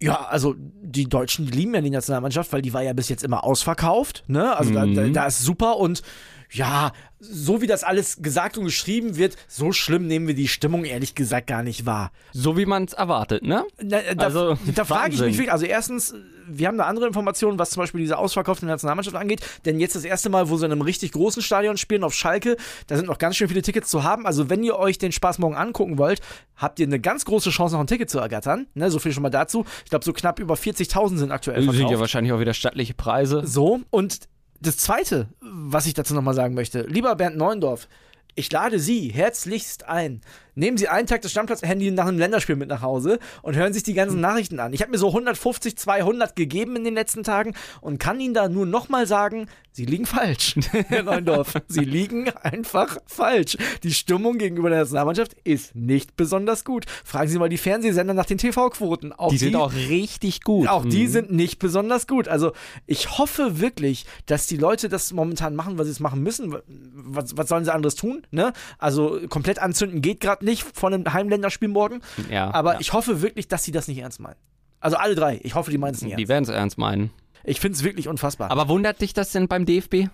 ja, 0.00 0.24
also 0.24 0.54
die 0.58 1.08
Deutschen, 1.08 1.46
lieben 1.46 1.74
ja 1.74 1.80
die 1.80 1.90
Nationalmannschaft, 1.90 2.52
weil 2.52 2.62
die 2.62 2.72
war 2.72 2.82
ja 2.82 2.92
bis 2.92 3.08
jetzt 3.08 3.22
immer 3.22 3.44
ausverkauft, 3.44 4.24
ne? 4.26 4.56
Also 4.56 4.72
da, 4.72 4.84
da, 4.84 5.06
da 5.06 5.26
ist 5.26 5.42
super 5.44 5.76
und 5.76 6.02
ja, 6.52 6.92
so 7.18 7.62
wie 7.62 7.66
das 7.66 7.84
alles 7.84 8.20
gesagt 8.20 8.58
und 8.58 8.64
geschrieben 8.64 9.16
wird, 9.16 9.36
so 9.48 9.72
schlimm 9.72 10.06
nehmen 10.06 10.26
wir 10.26 10.34
die 10.34 10.48
Stimmung 10.48 10.84
ehrlich 10.84 11.14
gesagt 11.14 11.46
gar 11.46 11.62
nicht 11.62 11.86
wahr. 11.86 12.10
So 12.32 12.56
wie 12.56 12.66
man 12.66 12.84
es 12.84 12.92
erwartet, 12.92 13.44
ne? 13.44 13.64
Na, 13.80 14.00
da 14.14 14.24
Also, 14.24 14.58
da 14.74 14.84
frage 14.84 15.14
ich 15.14 15.20
mich 15.20 15.36
wirklich, 15.36 15.52
also 15.52 15.64
erstens, 15.64 16.14
wir 16.48 16.66
haben 16.66 16.78
da 16.78 16.84
andere 16.84 17.06
Informationen, 17.06 17.58
was 17.58 17.70
zum 17.70 17.82
Beispiel 17.82 18.00
diese 18.00 18.18
ausverkaufte 18.18 18.66
Nationalmannschaft 18.66 19.16
angeht, 19.16 19.40
denn 19.64 19.78
jetzt 19.78 19.94
das 19.94 20.04
erste 20.04 20.30
Mal, 20.30 20.50
wo 20.50 20.56
sie 20.56 20.66
in 20.66 20.72
einem 20.72 20.82
richtig 20.82 21.12
großen 21.12 21.42
Stadion 21.42 21.76
spielen, 21.76 22.02
auf 22.02 22.12
Schalke, 22.14 22.56
da 22.88 22.96
sind 22.96 23.06
noch 23.06 23.18
ganz 23.18 23.36
schön 23.36 23.48
viele 23.48 23.62
Tickets 23.62 23.88
zu 23.88 24.02
haben, 24.02 24.26
also 24.26 24.50
wenn 24.50 24.62
ihr 24.64 24.76
euch 24.76 24.98
den 24.98 25.12
Spaß 25.12 25.38
morgen 25.38 25.54
angucken 25.54 25.98
wollt, 25.98 26.20
habt 26.56 26.80
ihr 26.80 26.86
eine 26.86 26.98
ganz 27.00 27.24
große 27.24 27.50
Chance, 27.50 27.74
noch 27.76 27.80
ein 27.80 27.86
Ticket 27.86 28.10
zu 28.10 28.18
ergattern, 28.18 28.66
ne, 28.74 28.90
so 28.90 28.98
viel 28.98 29.12
schon 29.12 29.22
mal 29.22 29.30
dazu. 29.30 29.64
Ich 29.84 29.90
glaube, 29.90 30.04
so 30.04 30.12
knapp 30.12 30.40
über 30.40 30.54
40.000 30.54 31.16
sind 31.18 31.30
aktuell 31.30 31.62
Sind 31.62 31.72
ja 31.72 31.78
verkauft. 31.78 32.00
wahrscheinlich 32.00 32.32
auch 32.32 32.40
wieder 32.40 32.54
stattliche 32.54 32.94
Preise. 32.94 33.42
So, 33.46 33.80
und 33.90 34.28
das 34.62 34.76
Zweite, 34.76 35.28
was 35.40 35.86
ich 35.86 35.94
dazu 35.94 36.14
nochmal 36.14 36.34
sagen 36.34 36.54
möchte, 36.54 36.82
lieber 36.82 37.14
Bernd 37.16 37.36
Neuendorf, 37.36 37.88
ich 38.34 38.50
lade 38.50 38.78
Sie 38.78 39.08
herzlichst 39.08 39.86
ein. 39.88 40.22
Nehmen 40.54 40.76
Sie 40.76 40.88
einen 40.88 41.06
Tag 41.06 41.22
das 41.22 41.30
Stammplatz-Handy 41.30 41.90
nach 41.92 42.06
einem 42.06 42.18
Länderspiel 42.18 42.56
mit 42.56 42.68
nach 42.68 42.82
Hause 42.82 43.18
und 43.42 43.56
hören 43.56 43.72
sich 43.72 43.82
die 43.82 43.94
ganzen 43.94 44.20
Nachrichten 44.20 44.60
an. 44.60 44.72
Ich 44.72 44.82
habe 44.82 44.90
mir 44.90 44.98
so 44.98 45.08
150, 45.08 45.76
200 45.78 46.36
gegeben 46.36 46.76
in 46.76 46.84
den 46.84 46.94
letzten 46.94 47.22
Tagen 47.22 47.54
und 47.80 47.98
kann 47.98 48.20
Ihnen 48.20 48.34
da 48.34 48.48
nur 48.48 48.66
nochmal 48.66 49.06
sagen, 49.06 49.46
Sie 49.74 49.86
liegen 49.86 50.04
falsch, 50.04 50.54
Herr 50.88 51.02
Neuendorf. 51.02 51.54
Sie 51.68 51.80
liegen 51.84 52.28
einfach 52.42 52.98
falsch. 53.06 53.56
Die 53.82 53.94
Stimmung 53.94 54.36
gegenüber 54.36 54.68
der 54.68 54.80
Nationalmannschaft 54.80 55.34
ist 55.44 55.74
nicht 55.74 56.14
besonders 56.16 56.66
gut. 56.66 56.84
Fragen 57.04 57.30
Sie 57.30 57.38
mal 57.38 57.48
die 57.48 57.56
Fernsehsender 57.56 58.12
nach 58.12 58.26
den 58.26 58.36
TV-Quoten. 58.36 59.14
Auch 59.14 59.30
Die 59.30 59.38
sind 59.38 59.56
auch 59.56 59.72
richtig 59.72 60.42
gut. 60.42 60.68
auch 60.68 60.84
die 60.84 61.04
Mhm. 61.04 61.10
sind 61.10 61.32
nicht 61.32 61.58
besonders 61.58 62.06
gut. 62.06 62.28
Also 62.28 62.52
ich 62.86 63.16
hoffe 63.16 63.60
wirklich, 63.60 64.04
dass 64.26 64.46
die 64.46 64.58
Leute 64.58 64.90
das 64.90 65.12
momentan 65.14 65.56
machen, 65.56 65.78
was 65.78 65.86
sie 65.86 65.92
es 65.92 66.00
machen 66.00 66.22
müssen. 66.22 66.54
Was, 66.94 67.34
was 67.38 67.48
sollen 67.48 67.64
sie 67.64 67.72
anderes 67.72 67.94
tun? 67.94 68.26
Ne? 68.30 68.52
Also 68.78 69.20
komplett 69.30 69.58
anzünden 69.58 70.02
geht 70.02 70.20
gerade 70.20 70.41
nicht 70.42 70.62
von 70.76 70.92
einem 70.94 71.12
Heimländerspiel 71.12 71.68
morgen. 71.68 72.00
Ja, 72.30 72.52
Aber 72.52 72.74
ja. 72.74 72.80
ich 72.80 72.92
hoffe 72.92 73.22
wirklich, 73.22 73.48
dass 73.48 73.64
sie 73.64 73.72
das 73.72 73.88
nicht 73.88 73.98
ernst 73.98 74.20
meinen. 74.20 74.36
Also 74.80 74.96
alle 74.96 75.14
drei. 75.14 75.40
Ich 75.42 75.54
hoffe, 75.54 75.70
die 75.70 75.78
meinen 75.78 75.94
es 75.94 76.02
nicht 76.02 76.10
Die 76.16 76.22
ernst. 76.22 76.28
werden 76.28 76.44
es 76.44 76.50
ernst 76.50 76.78
meinen. 76.78 77.10
Ich 77.44 77.60
finde 77.60 77.76
es 77.76 77.84
wirklich 77.84 78.08
unfassbar. 78.08 78.50
Aber 78.50 78.68
wundert 78.68 79.00
dich 79.00 79.14
das 79.14 79.32
denn 79.32 79.48
beim 79.48 79.66
DFB? 79.66 80.08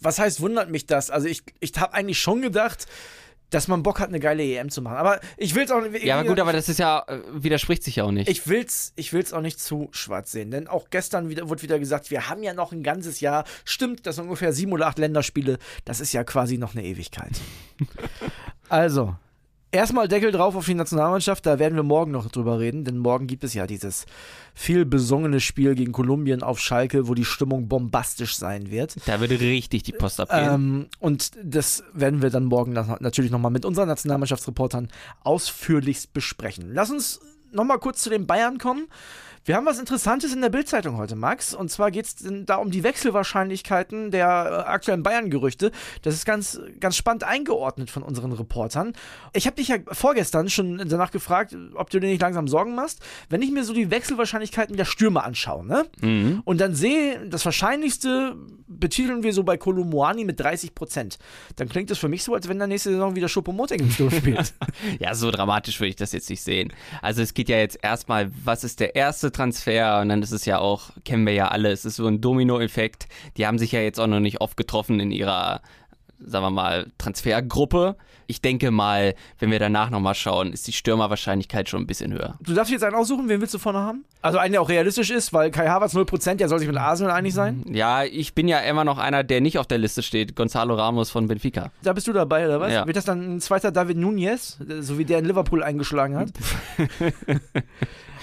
was 0.00 0.18
heißt, 0.18 0.40
wundert 0.40 0.70
mich 0.70 0.86
das? 0.86 1.10
Also 1.10 1.26
ich, 1.28 1.42
ich 1.60 1.72
habe 1.78 1.94
eigentlich 1.94 2.18
schon 2.20 2.42
gedacht, 2.42 2.86
dass 3.50 3.68
man 3.68 3.82
Bock 3.82 4.00
hat, 4.00 4.08
eine 4.08 4.20
geile 4.20 4.42
EM 4.42 4.70
zu 4.70 4.82
machen. 4.82 4.96
Aber 4.96 5.20
ich 5.36 5.54
will 5.54 5.64
es 5.64 5.70
auch 5.70 5.80
nicht. 5.80 6.04
Ja, 6.04 6.18
aber 6.18 6.28
gut, 6.28 6.40
aber 6.40 6.52
das 6.52 6.68
ist 6.68 6.78
ja, 6.78 7.04
äh, 7.06 7.20
widerspricht 7.32 7.82
sich 7.82 7.96
ja 7.96 8.04
auch 8.04 8.10
nicht. 8.10 8.28
Ich 8.28 8.48
will's, 8.48 8.92
ich 8.96 9.12
will's 9.12 9.32
auch 9.32 9.40
nicht 9.40 9.60
zu 9.60 9.88
schwarz 9.92 10.32
sehen, 10.32 10.50
denn 10.50 10.66
auch 10.66 10.90
gestern 10.90 11.28
wieder, 11.28 11.48
wurde 11.48 11.62
wieder 11.62 11.78
gesagt, 11.78 12.10
wir 12.10 12.28
haben 12.28 12.42
ja 12.42 12.54
noch 12.54 12.72
ein 12.72 12.82
ganzes 12.82 13.20
Jahr. 13.20 13.44
Stimmt, 13.64 14.06
das 14.06 14.16
sind 14.16 14.24
ungefähr 14.24 14.52
sieben 14.52 14.72
oder 14.72 14.86
acht 14.86 14.98
Länderspiele. 14.98 15.58
Das 15.84 16.00
ist 16.00 16.12
ja 16.12 16.24
quasi 16.24 16.58
noch 16.58 16.74
eine 16.74 16.84
Ewigkeit. 16.84 17.32
also, 18.68 19.16
erstmal 19.74 20.08
Deckel 20.08 20.32
drauf 20.32 20.56
auf 20.56 20.64
die 20.64 20.74
Nationalmannschaft. 20.74 21.44
Da 21.44 21.58
werden 21.58 21.74
wir 21.74 21.82
morgen 21.82 22.12
noch 22.12 22.30
drüber 22.30 22.58
reden, 22.58 22.84
denn 22.84 22.98
morgen 22.98 23.26
gibt 23.26 23.44
es 23.44 23.52
ja 23.54 23.66
dieses 23.66 24.06
viel 24.54 24.84
besungene 24.86 25.40
Spiel 25.40 25.74
gegen 25.74 25.92
Kolumbien 25.92 26.42
auf 26.42 26.60
Schalke, 26.60 27.08
wo 27.08 27.14
die 27.14 27.24
Stimmung 27.24 27.68
bombastisch 27.68 28.36
sein 28.36 28.70
wird. 28.70 28.96
da 29.06 29.20
würde 29.20 29.38
richtig 29.38 29.82
die 29.82 29.92
Post 29.92 30.20
abgehen. 30.20 30.54
Ähm, 30.54 30.86
und 31.00 31.32
das 31.42 31.82
werden 31.92 32.22
wir 32.22 32.30
dann 32.30 32.44
morgen 32.44 32.72
natürlich 32.72 33.30
nochmal 33.30 33.50
mit 33.50 33.64
unseren 33.64 33.88
Nationalmannschaftsreportern 33.88 34.88
ausführlichst 35.22 36.12
besprechen. 36.12 36.70
Lass 36.72 36.90
uns 36.90 37.20
nochmal 37.52 37.78
kurz 37.78 38.02
zu 38.02 38.10
den 38.10 38.26
Bayern 38.26 38.58
kommen. 38.58 38.86
Wir 39.46 39.56
haben 39.56 39.66
was 39.66 39.78
Interessantes 39.78 40.32
in 40.32 40.40
der 40.40 40.48
Bildzeitung 40.48 40.96
heute, 40.96 41.16
Max. 41.16 41.52
Und 41.52 41.70
zwar 41.70 41.90
geht 41.90 42.06
es 42.06 42.16
da 42.46 42.56
um 42.56 42.70
die 42.70 42.82
Wechselwahrscheinlichkeiten 42.82 44.10
der 44.10 44.26
äh, 44.26 44.70
aktuellen 44.70 45.02
Bayern-Gerüchte. 45.02 45.70
Das 46.00 46.14
ist 46.14 46.24
ganz, 46.24 46.58
ganz 46.80 46.96
spannend 46.96 47.24
eingeordnet 47.24 47.90
von 47.90 48.02
unseren 48.02 48.32
Reportern. 48.32 48.94
Ich 49.34 49.46
habe 49.46 49.56
dich 49.56 49.68
ja 49.68 49.76
vorgestern 49.92 50.48
schon 50.48 50.78
danach 50.88 51.10
gefragt, 51.10 51.54
ob 51.74 51.90
du 51.90 52.00
dir 52.00 52.06
nicht 52.06 52.22
langsam 52.22 52.48
Sorgen 52.48 52.74
machst. 52.74 53.02
Wenn 53.28 53.42
ich 53.42 53.50
mir 53.50 53.64
so 53.64 53.74
die 53.74 53.90
Wechselwahrscheinlichkeiten 53.90 54.78
der 54.78 54.86
Stürmer 54.86 55.24
anschaue, 55.24 55.66
ne? 55.66 55.84
Mhm. 56.00 56.40
Und 56.46 56.62
dann 56.62 56.74
sehe, 56.74 57.28
das 57.28 57.44
Wahrscheinlichste 57.44 58.36
betiteln 58.66 59.22
wir 59.22 59.34
so 59.34 59.42
bei 59.44 59.58
Kolomoani 59.58 60.24
mit 60.24 60.40
30 60.40 60.74
Prozent. 60.74 61.18
Dann 61.56 61.68
klingt 61.68 61.90
das 61.90 61.98
für 61.98 62.08
mich 62.08 62.24
so, 62.24 62.34
als 62.34 62.48
wenn 62.48 62.58
der 62.58 62.66
nächste 62.66 62.90
Saison 62.90 63.14
wieder 63.14 63.28
Schuppomoting 63.28 63.80
im 63.80 63.90
Sturm 63.90 64.10
spielt. 64.10 64.54
Ja, 64.98 65.14
so 65.14 65.30
dramatisch 65.30 65.78
würde 65.80 65.90
ich 65.90 65.96
das 65.96 66.12
jetzt 66.12 66.28
nicht 66.30 66.42
sehen. 66.42 66.72
Also 67.02 67.22
es 67.22 67.34
geht 67.34 67.48
ja 67.48 67.56
jetzt 67.56 67.78
erstmal, 67.82 68.30
was 68.44 68.64
ist 68.64 68.80
der 68.80 68.94
erste 68.94 69.30
Transfer? 69.34 70.00
Und 70.00 70.08
dann 70.08 70.22
ist 70.22 70.32
es 70.32 70.44
ja 70.46 70.58
auch, 70.58 70.90
kennen 71.04 71.26
wir 71.26 71.34
ja 71.34 71.48
alle, 71.48 71.70
es 71.70 71.84
ist 71.84 71.96
so 71.96 72.06
ein 72.06 72.20
Domino-Effekt. 72.20 73.08
Die 73.36 73.46
haben 73.46 73.58
sich 73.58 73.72
ja 73.72 73.80
jetzt 73.80 74.00
auch 74.00 74.06
noch 74.06 74.20
nicht 74.20 74.40
oft 74.40 74.56
getroffen 74.56 75.00
in 75.00 75.10
ihrer, 75.10 75.60
sagen 76.18 76.44
wir 76.44 76.50
mal, 76.50 76.86
Transfergruppe. 76.98 77.96
Ich 78.26 78.40
denke 78.40 78.70
mal, 78.70 79.14
wenn 79.38 79.50
wir 79.50 79.58
danach 79.58 79.90
nochmal 79.90 80.14
schauen, 80.14 80.52
ist 80.52 80.66
die 80.66 80.72
Stürmerwahrscheinlichkeit 80.72 81.68
schon 81.68 81.82
ein 81.82 81.86
bisschen 81.86 82.12
höher. 82.12 82.38
Du 82.40 82.54
darfst 82.54 82.72
jetzt 82.72 82.82
einen 82.82 82.94
aussuchen, 82.94 83.28
wen 83.28 83.40
willst 83.40 83.52
du 83.52 83.58
vorne 83.58 83.80
haben? 83.80 84.04
Also 84.22 84.38
einen, 84.38 84.52
der 84.52 84.62
auch 84.62 84.68
realistisch 84.70 85.10
ist, 85.10 85.34
weil 85.34 85.50
Kai 85.50 85.68
Havertz 85.68 85.94
0%, 85.94 86.36
der 86.36 86.48
soll 86.48 86.58
sich 86.58 86.68
mit 86.68 86.76
Arsenal 86.76 87.12
einig 87.12 87.34
sein. 87.34 87.62
Ja, 87.68 88.04
ich 88.04 88.34
bin 88.34 88.48
ja 88.48 88.60
immer 88.60 88.84
noch 88.84 88.96
einer, 88.96 89.24
der 89.24 89.42
nicht 89.42 89.58
auf 89.58 89.66
der 89.66 89.78
Liste 89.78 90.02
steht. 90.02 90.34
Gonzalo 90.36 90.74
Ramos 90.74 91.10
von 91.10 91.26
Benfica. 91.28 91.70
Da 91.82 91.92
bist 91.92 92.06
du 92.06 92.12
dabei, 92.14 92.46
oder 92.46 92.60
was? 92.60 92.72
Ja. 92.72 92.86
Wird 92.86 92.96
das 92.96 93.04
dann 93.04 93.36
ein 93.36 93.40
zweiter 93.40 93.70
David 93.70 93.98
Nunez, 93.98 94.58
so 94.80 94.98
wie 94.98 95.04
der 95.04 95.18
in 95.18 95.26
Liverpool 95.26 95.62
eingeschlagen 95.62 96.16
hat? 96.16 96.30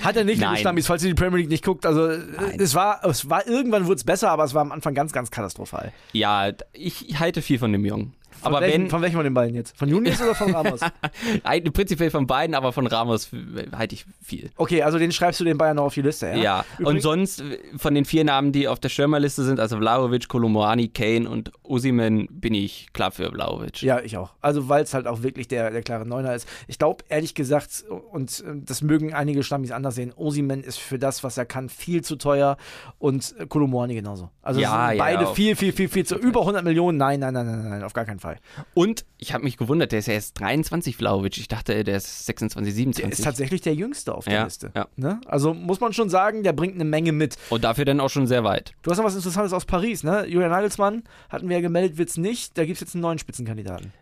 hat 0.03 0.15
er 0.15 0.23
nicht, 0.23 0.37
liebe 0.37 0.51
Nein. 0.51 0.59
Stammis, 0.59 0.87
falls 0.87 1.03
ihr 1.03 1.09
die 1.09 1.15
Premier 1.15 1.39
League 1.39 1.49
nicht 1.49 1.63
guckt. 1.63 1.85
Also 1.85 2.09
es 2.57 2.75
war, 2.75 3.03
es 3.05 3.29
war 3.29 3.47
irgendwann 3.47 3.85
wurde 3.85 3.95
es 3.95 4.03
besser, 4.03 4.31
aber 4.31 4.43
es 4.43 4.53
war 4.53 4.61
am 4.61 4.71
Anfang 4.71 4.93
ganz, 4.93 5.11
ganz 5.11 5.31
katastrophal. 5.31 5.91
Ja, 6.13 6.51
ich 6.73 7.19
halte 7.19 7.41
viel 7.41 7.59
von 7.59 7.71
dem 7.71 7.85
Jungen. 7.85 8.13
Von 8.41 8.53
Aber 8.55 8.61
welchen, 8.65 8.83
wenn, 8.83 8.89
von 8.89 9.01
welchem 9.01 9.15
von 9.15 9.23
den 9.23 9.33
beiden 9.33 9.55
jetzt? 9.55 9.77
Von 9.77 9.89
Nunez 9.89 10.21
oder 10.21 10.35
von 10.35 10.53
Ramos? 10.53 10.79
Prinzipiell 11.73 12.09
von 12.11 12.27
beiden, 12.27 12.55
aber 12.55 12.71
von 12.73 12.87
Ramos 12.87 13.29
halte 13.75 13.95
ich 13.95 14.05
viel. 14.21 14.49
Okay, 14.57 14.81
also 14.83 14.97
den 14.97 15.11
schreibst 15.11 15.39
du 15.39 15.43
den 15.43 15.57
Bayern 15.57 15.75
noch 15.77 15.85
auf 15.85 15.93
die 15.93 16.01
Liste, 16.01 16.27
ja? 16.27 16.35
Ja, 16.35 16.65
und 16.79 16.81
Übrigens- 16.97 17.03
sonst 17.03 17.41
äh, 17.41 17.59
von 17.77 17.93
den 17.95 18.05
vier 18.05 18.23
Namen, 18.23 18.51
die 18.51 18.67
auf 18.67 18.79
der 18.79 18.89
Stürmerliste 18.89 19.43
sind, 19.43 19.59
also 19.59 19.77
Vlahovic, 19.77 20.27
Kolomoani, 20.27 20.87
Kane 20.89 21.29
und 21.29 21.51
Usimen, 21.63 22.27
bin 22.31 22.53
ich 22.53 22.87
klar 22.93 23.11
für 23.11 23.31
Vlahovic. 23.31 23.81
Ja, 23.81 23.99
ich 23.99 24.17
auch. 24.17 24.31
Also, 24.41 24.69
weil 24.69 24.83
es 24.83 24.93
halt 24.93 25.07
auch 25.07 25.23
wirklich 25.23 25.47
der, 25.47 25.71
der 25.71 25.81
klare 25.81 26.05
Neuner 26.07 26.33
ist. 26.35 26.47
Ich 26.67 26.77
glaube, 26.79 27.03
ehrlich 27.09 27.35
gesagt, 27.35 27.83
und 28.11 28.39
äh, 28.45 28.53
das 28.65 28.81
mögen 28.81 29.13
einige 29.13 29.43
Stammis 29.43 29.71
anders 29.71 29.95
sehen, 29.95 30.13
Osimen 30.15 30.63
ist 30.63 30.79
für 30.79 30.99
das, 30.99 31.23
was 31.23 31.37
er 31.37 31.45
kann, 31.45 31.69
viel 31.69 32.03
zu 32.03 32.15
teuer 32.15 32.57
und 32.99 33.35
Kolomoani 33.49 33.95
genauso. 33.95 34.29
Also, 34.41 34.59
es 34.59 34.63
Ja, 34.63 34.87
sind 34.89 34.97
ja, 34.97 35.03
beide 35.03 35.27
viel, 35.27 35.55
viel, 35.55 35.71
viel, 35.73 35.87
viel 35.89 36.05
zu. 36.05 36.15
Über 36.15 36.41
100 36.41 36.63
Millionen? 36.63 36.97
Nein, 36.97 37.19
nein, 37.19 37.33
nein, 37.33 37.45
nein, 37.45 37.69
nein, 37.69 37.83
auf 37.83 37.93
gar 37.93 38.05
keinen 38.05 38.19
Fall. 38.19 38.30
Und 38.73 39.05
ich 39.17 39.33
habe 39.33 39.43
mich 39.43 39.57
gewundert, 39.57 39.91
der 39.91 39.99
ist 39.99 40.07
ja 40.07 40.13
erst 40.13 40.39
23, 40.39 40.95
Vlahovic. 40.97 41.37
Ich 41.37 41.47
dachte, 41.47 41.83
der 41.83 41.97
ist 41.97 42.25
26, 42.25 42.71
Der 42.73 42.75
27. 42.75 43.19
ist 43.19 43.23
tatsächlich 43.23 43.61
der 43.61 43.73
Jüngste 43.75 44.13
auf 44.15 44.25
der 44.25 44.33
Ja, 44.33 44.43
Liste. 44.45 44.71
ja. 44.75 44.87
Ne? 44.95 45.21
Also, 45.25 45.53
muss 45.53 45.79
man 45.79 45.93
schon 45.93 46.09
sagen, 46.09 46.43
der 46.43 46.53
bringt 46.53 46.75
eine 46.75 46.85
Menge 46.85 47.11
mit. 47.11 47.37
und 47.49 47.63
dafür 47.63 47.85
dann 47.85 47.99
auch 47.99 48.09
schon 48.09 48.27
sehr 48.27 48.43
weit. 48.43 48.73
Du 48.81 48.91
hast 48.91 48.97
noch 48.97 49.05
was 49.05 49.15
Interessantes 49.15 49.53
aus 49.53 49.65
Paris, 49.65 50.03
ne? 50.03 50.25
Julian 50.27 50.51
Nagelsmann 50.51 51.03
hatten 51.29 51.49
wir 51.49 51.57
ja 51.57 51.61
gemeldet, 51.61 51.97
wird's 51.97 52.17
nicht. 52.17 52.57
Da 52.57 52.65
gibt 52.65 52.75
es 52.75 52.81
jetzt 52.81 52.95
einen 52.95 53.01
neuen 53.01 53.19
Spitzenkandidaten. 53.19 53.93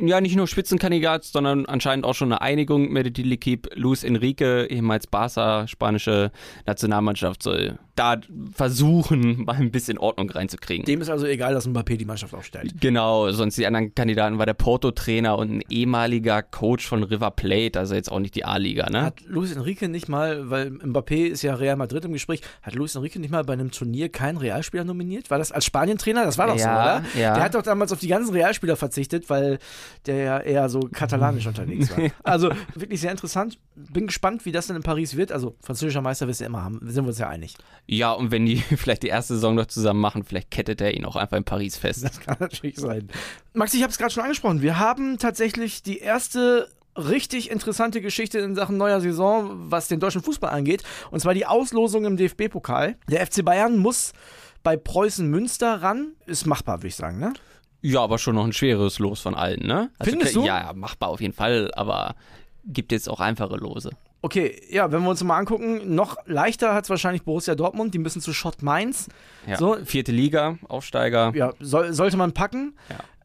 Ja, 0.00 0.20
nicht 0.20 0.36
nur 0.36 0.46
Spitzenkandidat, 0.46 1.24
sondern 1.24 1.66
anscheinend 1.66 2.04
auch 2.04 2.14
schon 2.14 2.32
eine 2.32 2.40
Einigung 2.40 2.90
mit 2.92 3.16
der 3.16 3.24
L'Equipe. 3.24 3.68
Luis 3.74 4.04
Enrique, 4.04 4.66
ehemals 4.70 5.06
Barca, 5.06 5.66
spanische 5.66 6.30
Nationalmannschaft, 6.66 7.42
soll 7.42 7.78
da 7.96 8.16
versuchen, 8.54 9.42
mal 9.44 9.56
ein 9.56 9.70
bisschen 9.72 9.98
Ordnung 9.98 10.30
reinzukriegen. 10.30 10.84
Dem 10.84 11.00
ist 11.00 11.10
also 11.10 11.26
egal, 11.26 11.54
dass 11.54 11.68
Mbappé 11.68 11.96
die 11.96 12.04
Mannschaft 12.04 12.32
aufstellt. 12.34 12.74
Genau, 12.80 13.30
sonst 13.32 13.58
die 13.58 13.66
anderen 13.66 13.94
Kandidaten 13.94 14.38
war 14.38 14.46
der 14.46 14.54
Porto-Trainer 14.54 15.36
und 15.36 15.50
ein 15.50 15.62
ehemaliger 15.68 16.42
Coach 16.42 16.86
von 16.86 17.02
River 17.02 17.32
Plate, 17.32 17.78
also 17.78 17.94
jetzt 17.94 18.12
auch 18.12 18.20
nicht 18.20 18.34
die 18.36 18.44
A-Liga, 18.44 18.88
ne? 18.90 19.02
Hat 19.02 19.20
Luis 19.26 19.54
Enrique 19.54 19.88
nicht 19.88 20.08
mal, 20.08 20.48
weil 20.48 20.68
Mbappé 20.68 21.26
ist 21.26 21.42
ja 21.42 21.54
Real 21.54 21.76
Madrid 21.76 22.04
im 22.04 22.12
Gespräch, 22.12 22.40
hat 22.62 22.74
Luis 22.74 22.94
Enrique 22.94 23.16
nicht 23.18 23.30
mal 23.32 23.42
bei 23.44 23.54
einem 23.54 23.72
Turnier 23.72 24.08
keinen 24.10 24.36
Realspieler 24.36 24.84
nominiert? 24.84 25.30
War 25.30 25.38
das 25.38 25.50
als 25.50 25.64
Spanientrainer? 25.64 26.24
Das 26.24 26.38
war 26.38 26.46
doch 26.46 26.58
so, 26.58 26.64
Ja, 26.64 26.98
oder? 26.98 27.20
ja. 27.20 27.34
Der 27.34 27.42
hat 27.42 27.54
doch 27.54 27.62
damals 27.62 27.92
auf 27.92 27.98
die 27.98 28.08
ganzen 28.08 28.32
Realspieler 28.32 28.76
verzichtet, 28.76 29.28
weil 29.28 29.58
der 30.06 30.16
ja 30.16 30.38
eher 30.38 30.68
so 30.68 30.80
katalanisch 30.80 31.46
unterwegs 31.46 31.90
war. 31.90 31.98
Also 32.22 32.50
wirklich 32.74 33.00
sehr 33.00 33.10
interessant. 33.10 33.58
Bin 33.74 34.06
gespannt, 34.06 34.44
wie 34.44 34.52
das 34.52 34.66
denn 34.66 34.76
in 34.76 34.82
Paris 34.82 35.16
wird. 35.16 35.32
Also 35.32 35.56
französischer 35.60 36.02
Meister 36.02 36.26
wirst 36.26 36.40
du 36.40 36.44
immer 36.44 36.62
haben, 36.62 36.80
sind 36.82 37.04
wir 37.04 37.08
uns 37.08 37.18
ja 37.18 37.28
einig. 37.28 37.56
Ja, 37.86 38.12
und 38.12 38.30
wenn 38.30 38.46
die 38.46 38.56
vielleicht 38.76 39.02
die 39.02 39.08
erste 39.08 39.34
Saison 39.34 39.54
noch 39.54 39.66
zusammen 39.66 40.00
machen, 40.00 40.24
vielleicht 40.24 40.50
kettet 40.50 40.80
er 40.80 40.94
ihn 40.94 41.04
auch 41.04 41.16
einfach 41.16 41.36
in 41.36 41.44
Paris 41.44 41.76
fest. 41.76 42.04
Das 42.04 42.20
kann 42.20 42.36
natürlich 42.40 42.76
sein. 42.76 43.08
Max, 43.54 43.74
ich 43.74 43.82
habe 43.82 43.90
es 43.90 43.98
gerade 43.98 44.12
schon 44.12 44.22
angesprochen. 44.22 44.62
Wir 44.62 44.78
haben 44.78 45.18
tatsächlich 45.18 45.82
die 45.82 45.98
erste 45.98 46.68
richtig 46.98 47.50
interessante 47.50 48.00
Geschichte 48.00 48.38
in 48.38 48.54
Sachen 48.54 48.76
neuer 48.76 49.00
Saison, 49.00 49.70
was 49.70 49.88
den 49.88 50.00
deutschen 50.00 50.22
Fußball 50.22 50.50
angeht. 50.50 50.82
Und 51.10 51.20
zwar 51.20 51.34
die 51.34 51.46
Auslosung 51.46 52.04
im 52.04 52.16
DFB-Pokal. 52.16 52.96
Der 53.08 53.26
FC 53.26 53.44
Bayern 53.44 53.78
muss 53.78 54.12
bei 54.62 54.76
Preußen 54.76 55.28
Münster 55.28 55.82
ran. 55.82 56.12
Ist 56.26 56.46
machbar, 56.46 56.78
würde 56.78 56.88
ich 56.88 56.96
sagen, 56.96 57.18
ne? 57.18 57.32
Ja, 57.80 58.00
aber 58.00 58.18
schon 58.18 58.34
noch 58.34 58.44
ein 58.44 58.52
schweres 58.52 58.98
Los 58.98 59.20
von 59.20 59.34
allen, 59.34 59.66
ne? 59.66 59.90
Findest 60.02 60.32
ke- 60.34 60.40
du? 60.40 60.46
Ja, 60.46 60.60
ja, 60.66 60.72
machbar 60.72 61.10
auf 61.10 61.20
jeden 61.20 61.34
Fall, 61.34 61.70
aber 61.74 62.16
gibt 62.64 62.92
jetzt 62.92 63.08
auch 63.08 63.20
einfache 63.20 63.56
Lose. 63.56 63.90
Okay, 64.20 64.60
ja, 64.68 64.90
wenn 64.90 65.02
wir 65.04 65.10
uns 65.10 65.22
mal 65.22 65.38
angucken, 65.38 65.94
noch 65.94 66.16
leichter 66.26 66.74
hat 66.74 66.84
es 66.84 66.90
wahrscheinlich 66.90 67.22
Borussia 67.22 67.54
Dortmund. 67.54 67.94
Die 67.94 67.98
müssen 67.98 68.20
zu 68.20 68.32
Schott 68.32 68.62
Mainz. 68.62 69.06
Ja. 69.46 69.56
So. 69.56 69.76
Vierte 69.84 70.10
Liga, 70.10 70.58
Aufsteiger. 70.66 71.32
Ja, 71.36 71.52
soll, 71.60 71.92
sollte 71.92 72.16
man 72.16 72.32
packen. 72.32 72.74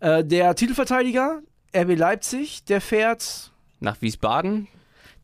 Äh, 0.01 0.23
der 0.23 0.53
Titelverteidiger, 0.53 1.41
RB 1.75 1.95
Leipzig, 1.97 2.63
der 2.65 2.79
fährt. 2.79 3.51
Nach 3.79 3.99
Wiesbaden. 4.03 4.67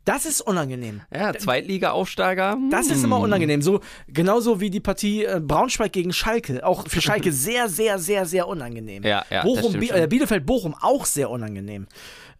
Das 0.09 0.25
ist 0.25 0.41
unangenehm. 0.41 1.01
Ja, 1.13 1.33
Zweitliga-Aufsteiger. 1.33 2.57
Das 2.71 2.87
ist 2.87 2.97
Hm. 2.99 3.05
immer 3.05 3.19
unangenehm. 3.19 3.61
So, 3.61 3.79
genauso 4.07 4.59
wie 4.59 4.71
die 4.71 4.79
Partie 4.79 5.23
äh, 5.23 5.39
Braunschweig 5.39 5.91
gegen 5.91 6.13
Schalke. 6.13 6.65
Auch 6.65 6.87
für 6.87 6.99
Schalke 6.99 7.31
sehr, 7.47 7.69
sehr, 7.69 7.99
sehr, 7.99 8.25
sehr 8.25 8.47
unangenehm. 8.47 9.03
Ja, 9.03 9.23
ja, 9.29 9.43
Bochum, 9.43 9.73
Bi 9.73 9.89
äh, 9.89 10.07
Bielefeld-Bochum 10.07 10.73
auch 10.81 11.05
sehr 11.05 11.29
unangenehm. 11.29 11.85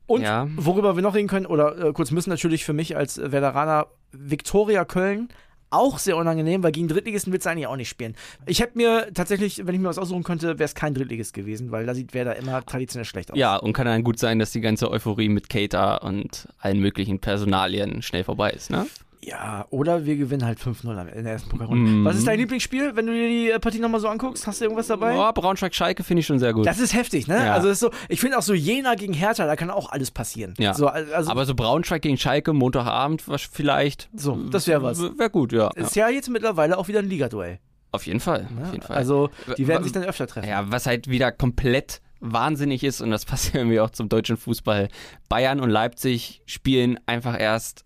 Und 0.07 0.23
Ja. 0.23 0.47
worüber 0.57 0.95
wir 0.95 1.03
noch 1.03 1.13
reden 1.13 1.27
können, 1.27 1.45
oder 1.45 1.77
äh, 1.89 1.93
kurz 1.93 2.09
müssen 2.09 2.31
natürlich 2.31 2.65
für 2.65 2.73
mich 2.73 2.97
als 2.97 3.17
Veteraner 3.19 3.85
Viktoria 4.11 4.83
Köln. 4.85 5.29
Auch 5.71 5.99
sehr 5.99 6.17
unangenehm, 6.17 6.63
weil 6.63 6.71
gegen 6.71 6.87
Drittligisten 6.87 7.31
willst 7.31 7.45
du 7.45 7.51
eigentlich 7.51 7.67
auch 7.67 7.75
nicht 7.75 7.89
spielen. 7.89 8.15
Ich 8.45 8.59
hätte 8.59 8.77
mir 8.77 9.07
tatsächlich, 9.13 9.65
wenn 9.67 9.75
ich 9.75 9.81
mir 9.81 9.87
was 9.87 9.99
aussuchen 9.99 10.23
könnte, 10.23 10.57
wäre 10.57 10.65
es 10.65 10.73
kein 10.73 10.93
Drittligist 10.93 11.33
gewesen, 11.33 11.71
weil 11.71 11.85
da 11.85 11.93
sieht 11.93 12.13
wer 12.13 12.25
da 12.25 12.31
immer 12.31 12.65
traditionell 12.65 13.05
schlecht 13.05 13.31
aus. 13.31 13.37
Ja, 13.37 13.55
und 13.55 13.73
kann 13.73 13.85
dann 13.85 14.03
gut 14.03 14.17
sein, 14.19 14.39
dass 14.39 14.51
die 14.51 14.61
ganze 14.61 14.89
Euphorie 14.89 15.29
mit 15.29 15.49
Cater 15.49 16.03
und 16.03 16.47
allen 16.57 16.79
möglichen 16.79 17.19
Personalien 17.19 18.01
schnell 18.01 18.23
vorbei 18.23 18.49
ist, 18.49 18.71
ne? 18.71 18.87
Ja, 19.21 19.65
oder 19.69 20.05
wir 20.05 20.15
gewinnen 20.15 20.45
halt 20.45 20.59
5-0 20.59 20.97
am- 20.97 21.09
in 21.09 21.23
der 21.25 21.33
ersten 21.33 21.49
Pokalrunde. 21.49 21.91
Mhm. 21.91 22.05
Was 22.05 22.15
ist 22.15 22.25
dein 22.25 22.39
Lieblingsspiel, 22.39 22.95
wenn 22.95 23.05
du 23.05 23.11
dir 23.11 23.27
die 23.27 23.49
äh, 23.51 23.59
Partie 23.59 23.79
nochmal 23.79 23.99
so 23.99 24.07
anguckst? 24.07 24.47
Hast 24.47 24.61
du 24.61 24.65
irgendwas 24.65 24.87
dabei? 24.87 25.17
Oh, 25.17 25.31
Braunschweig-Schalke 25.33 26.03
finde 26.03 26.21
ich 26.21 26.25
schon 26.25 26.39
sehr 26.39 26.53
gut. 26.53 26.65
Das 26.65 26.79
ist 26.79 26.93
heftig, 26.93 27.27
ne? 27.27 27.35
Ja. 27.35 27.53
Also 27.53 27.67
ist 27.67 27.81
so, 27.81 27.91
ich 28.07 28.21
finde 28.21 28.37
auch 28.37 28.41
so 28.41 28.53
Jena 28.53 28.95
gegen 28.95 29.11
Hertha, 29.13 29.45
da 29.45 29.57
kann 29.57 29.69
auch 29.71 29.91
alles 29.91 30.09
passieren. 30.11 30.53
Ja. 30.57 30.73
So, 30.73 30.87
also 30.87 31.29
aber 31.29 31.45
so 31.45 31.53
Braunschweig 31.53 32.01
gegen 32.01 32.17
Schalke, 32.17 32.53
Montagabend 32.53 33.27
was 33.27 33.41
vielleicht. 33.41 34.09
so, 34.15 34.37
das 34.49 34.67
wäre 34.67 34.83
was. 34.83 35.01
Wäre 35.01 35.29
gut, 35.29 35.51
ja. 35.51 35.69
ja. 35.75 35.83
Ist 35.83 35.97
ja 35.97 36.07
jetzt 36.07 36.29
mittlerweile 36.29 36.77
auch 36.77 36.87
wieder 36.87 36.99
ein 36.99 37.09
Ligaduell. 37.09 37.59
Auf 37.91 38.05
jeden 38.05 38.19
Fall. 38.21 38.43
Ne? 38.55 38.65
Auf 38.67 38.71
jeden 38.71 38.85
Fall. 38.85 38.95
Also, 38.95 39.29
die 39.57 39.67
werden 39.67 39.83
sich 39.83 39.91
dann 39.91 40.03
öfter 40.03 40.27
treffen. 40.27 40.47
Ja, 40.47 40.71
was 40.71 40.85
halt 40.85 41.09
wieder 41.09 41.31
komplett 41.33 42.01
wahnsinnig 42.21 42.83
ist, 42.85 43.01
und 43.01 43.11
das 43.11 43.25
passt 43.25 43.53
ja 43.53 43.59
irgendwie 43.59 43.79
auch 43.81 43.89
zum 43.89 44.07
deutschen 44.07 44.37
Fußball. 44.37 44.87
Bayern 45.27 45.59
und 45.59 45.69
Leipzig 45.69 46.41
spielen 46.45 46.99
einfach 47.05 47.37
erst 47.37 47.83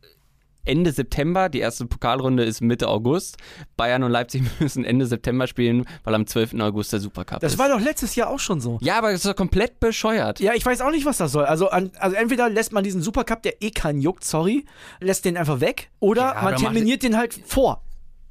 Ende 0.65 0.91
September. 0.91 1.49
Die 1.49 1.59
erste 1.59 1.85
Pokalrunde 1.85 2.43
ist 2.43 2.61
Mitte 2.61 2.87
August. 2.87 3.37
Bayern 3.77 4.03
und 4.03 4.11
Leipzig 4.11 4.43
müssen 4.59 4.85
Ende 4.85 5.05
September 5.05 5.47
spielen, 5.47 5.85
weil 6.03 6.15
am 6.15 6.25
12. 6.25 6.59
August 6.61 6.93
der 6.93 6.99
Supercup 6.99 7.39
Das 7.41 7.53
ist. 7.53 7.59
war 7.59 7.69
doch 7.69 7.79
letztes 7.81 8.15
Jahr 8.15 8.29
auch 8.29 8.39
schon 8.39 8.61
so. 8.61 8.77
ja, 8.81 8.97
aber 8.97 9.11
das 9.11 9.21
ist 9.23 9.25
doch 9.25 9.35
komplett 9.35 9.79
bescheuert. 9.79 10.39
Ja, 10.39 10.53
ich 10.53 10.65
weiß 10.65 10.81
auch 10.81 10.91
nicht, 10.91 11.05
was 11.05 11.17
das 11.17 11.31
soll. 11.31 11.45
Also, 11.45 11.69
an, 11.69 11.91
also 11.99 12.15
entweder 12.15 12.49
lässt 12.49 12.71
man 12.71 12.83
diesen 12.83 13.01
Supercup, 13.01 13.41
der 13.43 13.61
eh 13.61 13.71
keinen 13.71 14.01
juckt, 14.01 14.23
sorry, 14.23 14.65
lässt 14.99 15.25
den 15.25 15.37
einfach 15.37 15.59
weg, 15.59 15.89
oder 15.99 16.33
Ja, 16.35 16.41
man 16.43 16.55
terminiert 16.55 17.03
den 17.03 17.17
halt 17.17 17.33
vor. 17.45 17.83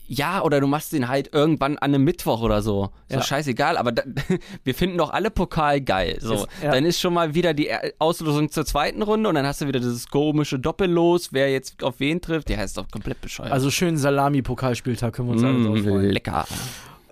Ja, 0.08 0.42
oder 0.42 0.60
du 0.60 0.66
machst 0.66 0.92
den 0.92 1.08
halt 1.08 1.32
irgendwann 1.32 1.78
an 1.78 1.94
einem 1.94 2.04
Mittwoch 2.04 2.42
oder 2.42 2.60
so. 2.60 2.90
Ist 3.08 3.14
Ja. 3.16 3.22
scheißegal, 3.22 3.76
aber 3.78 3.92
da, 3.92 4.02
wir 4.64 4.74
finden 4.74 4.98
doch 4.98 5.10
alle 5.10 5.30
Pokal 5.30 5.80
geil. 5.80 6.18
So, 6.20 6.34
Ist- 6.34 6.48
ja. 6.62 6.72
dann 6.72 6.84
ist 6.84 7.00
schon 7.00 7.14
mal 7.14 7.34
wieder 7.34 7.54
die 7.54 7.70
Auslosung 7.98 8.50
zur 8.50 8.66
zweiten 8.66 9.00
Runde 9.02 9.28
und 9.28 9.36
dann 9.36 9.46
hast 9.46 9.60
du 9.62 9.68
wieder 9.68 9.80
dieses 9.80 10.08
komische 10.08 10.58
Doppellos, 10.58 11.32
wer 11.32 11.50
jetzt 11.50 11.82
auf 11.82 11.98
wen 12.00 12.20
trifft. 12.20 12.48
Der 12.50 12.62
ist 12.62 12.76
doch 12.76 12.88
komplett 12.90 13.20
bescheuert. 13.20 13.52
Also 13.52 13.70
schön 13.70 13.96
Salami-Pokalspieltag 13.96 15.14
können 15.14 15.28
wir 15.28 15.32
uns 15.34 15.44
alle 15.44 15.64
drauf 15.64 15.78
mm, 15.78 15.88
freuen. 15.88 16.10
lecker. 16.10 16.46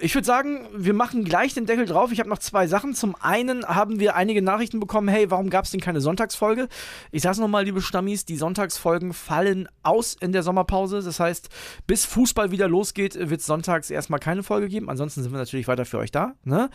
Ich 0.02 0.14
würde 0.14 0.26
sagen, 0.26 0.66
wir 0.74 0.94
machen 0.94 1.24
gleich 1.24 1.54
den 1.54 1.66
Deckel 1.66 1.84
drauf. 1.84 2.10
Ich 2.12 2.20
habe 2.20 2.28
noch 2.28 2.38
zwei 2.38 2.66
Sachen. 2.66 2.94
Zum 2.94 3.14
einen 3.20 3.66
haben 3.66 4.00
wir 4.00 4.16
einige 4.16 4.40
Nachrichten 4.40 4.80
bekommen, 4.80 5.08
hey, 5.08 5.30
warum 5.30 5.50
gab 5.50 5.66
es 5.66 5.70
denn 5.70 5.80
keine 5.80 6.00
Sonntagsfolge? 6.00 6.68
Ich 7.10 7.22
sag's 7.22 7.38
nochmal, 7.38 7.64
liebe 7.64 7.82
Stammis, 7.82 8.24
die 8.24 8.36
Sonntagsfolgen 8.36 9.12
fallen 9.12 9.68
aus 9.82 10.16
in 10.18 10.32
der 10.32 10.42
Sommerpause. 10.42 11.02
Das 11.02 11.20
heißt, 11.20 11.48
bis 11.86 12.04
Fußball 12.06 12.50
wieder 12.50 12.68
losgeht, 12.68 13.14
wird 13.28 13.40
es 13.40 13.46
sonntags 13.46 13.90
erstmal 13.90 14.20
keine 14.20 14.42
Folge 14.42 14.68
geben. 14.68 14.88
Ansonsten 14.88 15.22
sind 15.22 15.32
wir 15.32 15.38
natürlich 15.38 15.68
weiter 15.68 15.84
für 15.84 15.98
euch 15.98 16.10
da. 16.10 16.34
Ne? 16.44 16.70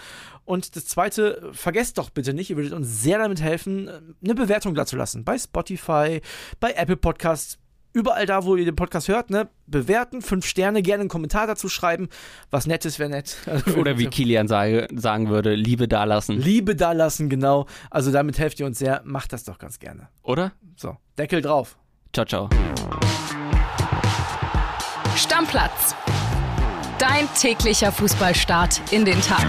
Und 0.45 0.75
das 0.75 0.85
zweite, 0.85 1.49
vergesst 1.53 1.97
doch 1.97 2.11
bitte 2.11 2.33
nicht, 2.33 2.49
ihr 2.49 2.57
würdet 2.57 2.73
uns 2.73 3.01
sehr 3.01 3.17
damit 3.17 3.41
helfen, 3.41 4.15
eine 4.23 4.35
Bewertung 4.35 4.75
dazulassen. 4.75 5.23
Bei 5.23 5.37
Spotify, 5.37 6.21
bei 6.59 6.73
Apple 6.73 6.97
Podcasts 6.97 7.57
überall 7.95 8.25
da, 8.25 8.43
wo 8.43 8.55
ihr 8.55 8.65
den 8.65 8.75
Podcast 8.75 9.07
hört, 9.07 9.29
ne, 9.29 9.47
bewerten, 9.65 10.21
fünf 10.21 10.45
Sterne, 10.45 10.81
gerne 10.81 11.01
einen 11.01 11.09
Kommentar 11.09 11.47
dazu 11.47 11.69
schreiben. 11.69 12.09
Was 12.51 12.67
Nettes 12.67 12.99
wäre 12.99 13.09
nett. 13.09 13.37
Oder 13.77 13.97
wie 13.97 14.07
Kilian 14.07 14.47
sage, 14.47 14.87
sagen 14.93 15.29
würde, 15.29 15.55
Liebe 15.55 15.87
dalassen. 15.87 16.37
Liebe 16.37 16.75
dalassen, 16.75 17.29
genau. 17.29 17.65
Also 17.89 18.11
damit 18.11 18.37
helft 18.37 18.59
ihr 18.59 18.65
uns 18.65 18.77
sehr. 18.77 19.01
Macht 19.05 19.33
das 19.33 19.45
doch 19.45 19.57
ganz 19.57 19.79
gerne. 19.79 20.09
Oder? 20.21 20.51
So, 20.75 20.97
Deckel 21.17 21.41
drauf. 21.41 21.77
Ciao, 22.13 22.25
ciao. 22.25 22.49
Stammplatz. 25.15 25.95
Dein 26.99 27.27
täglicher 27.39 27.91
Fußballstart 27.91 28.81
in 28.91 29.05
den 29.05 29.21
Tag. 29.21 29.45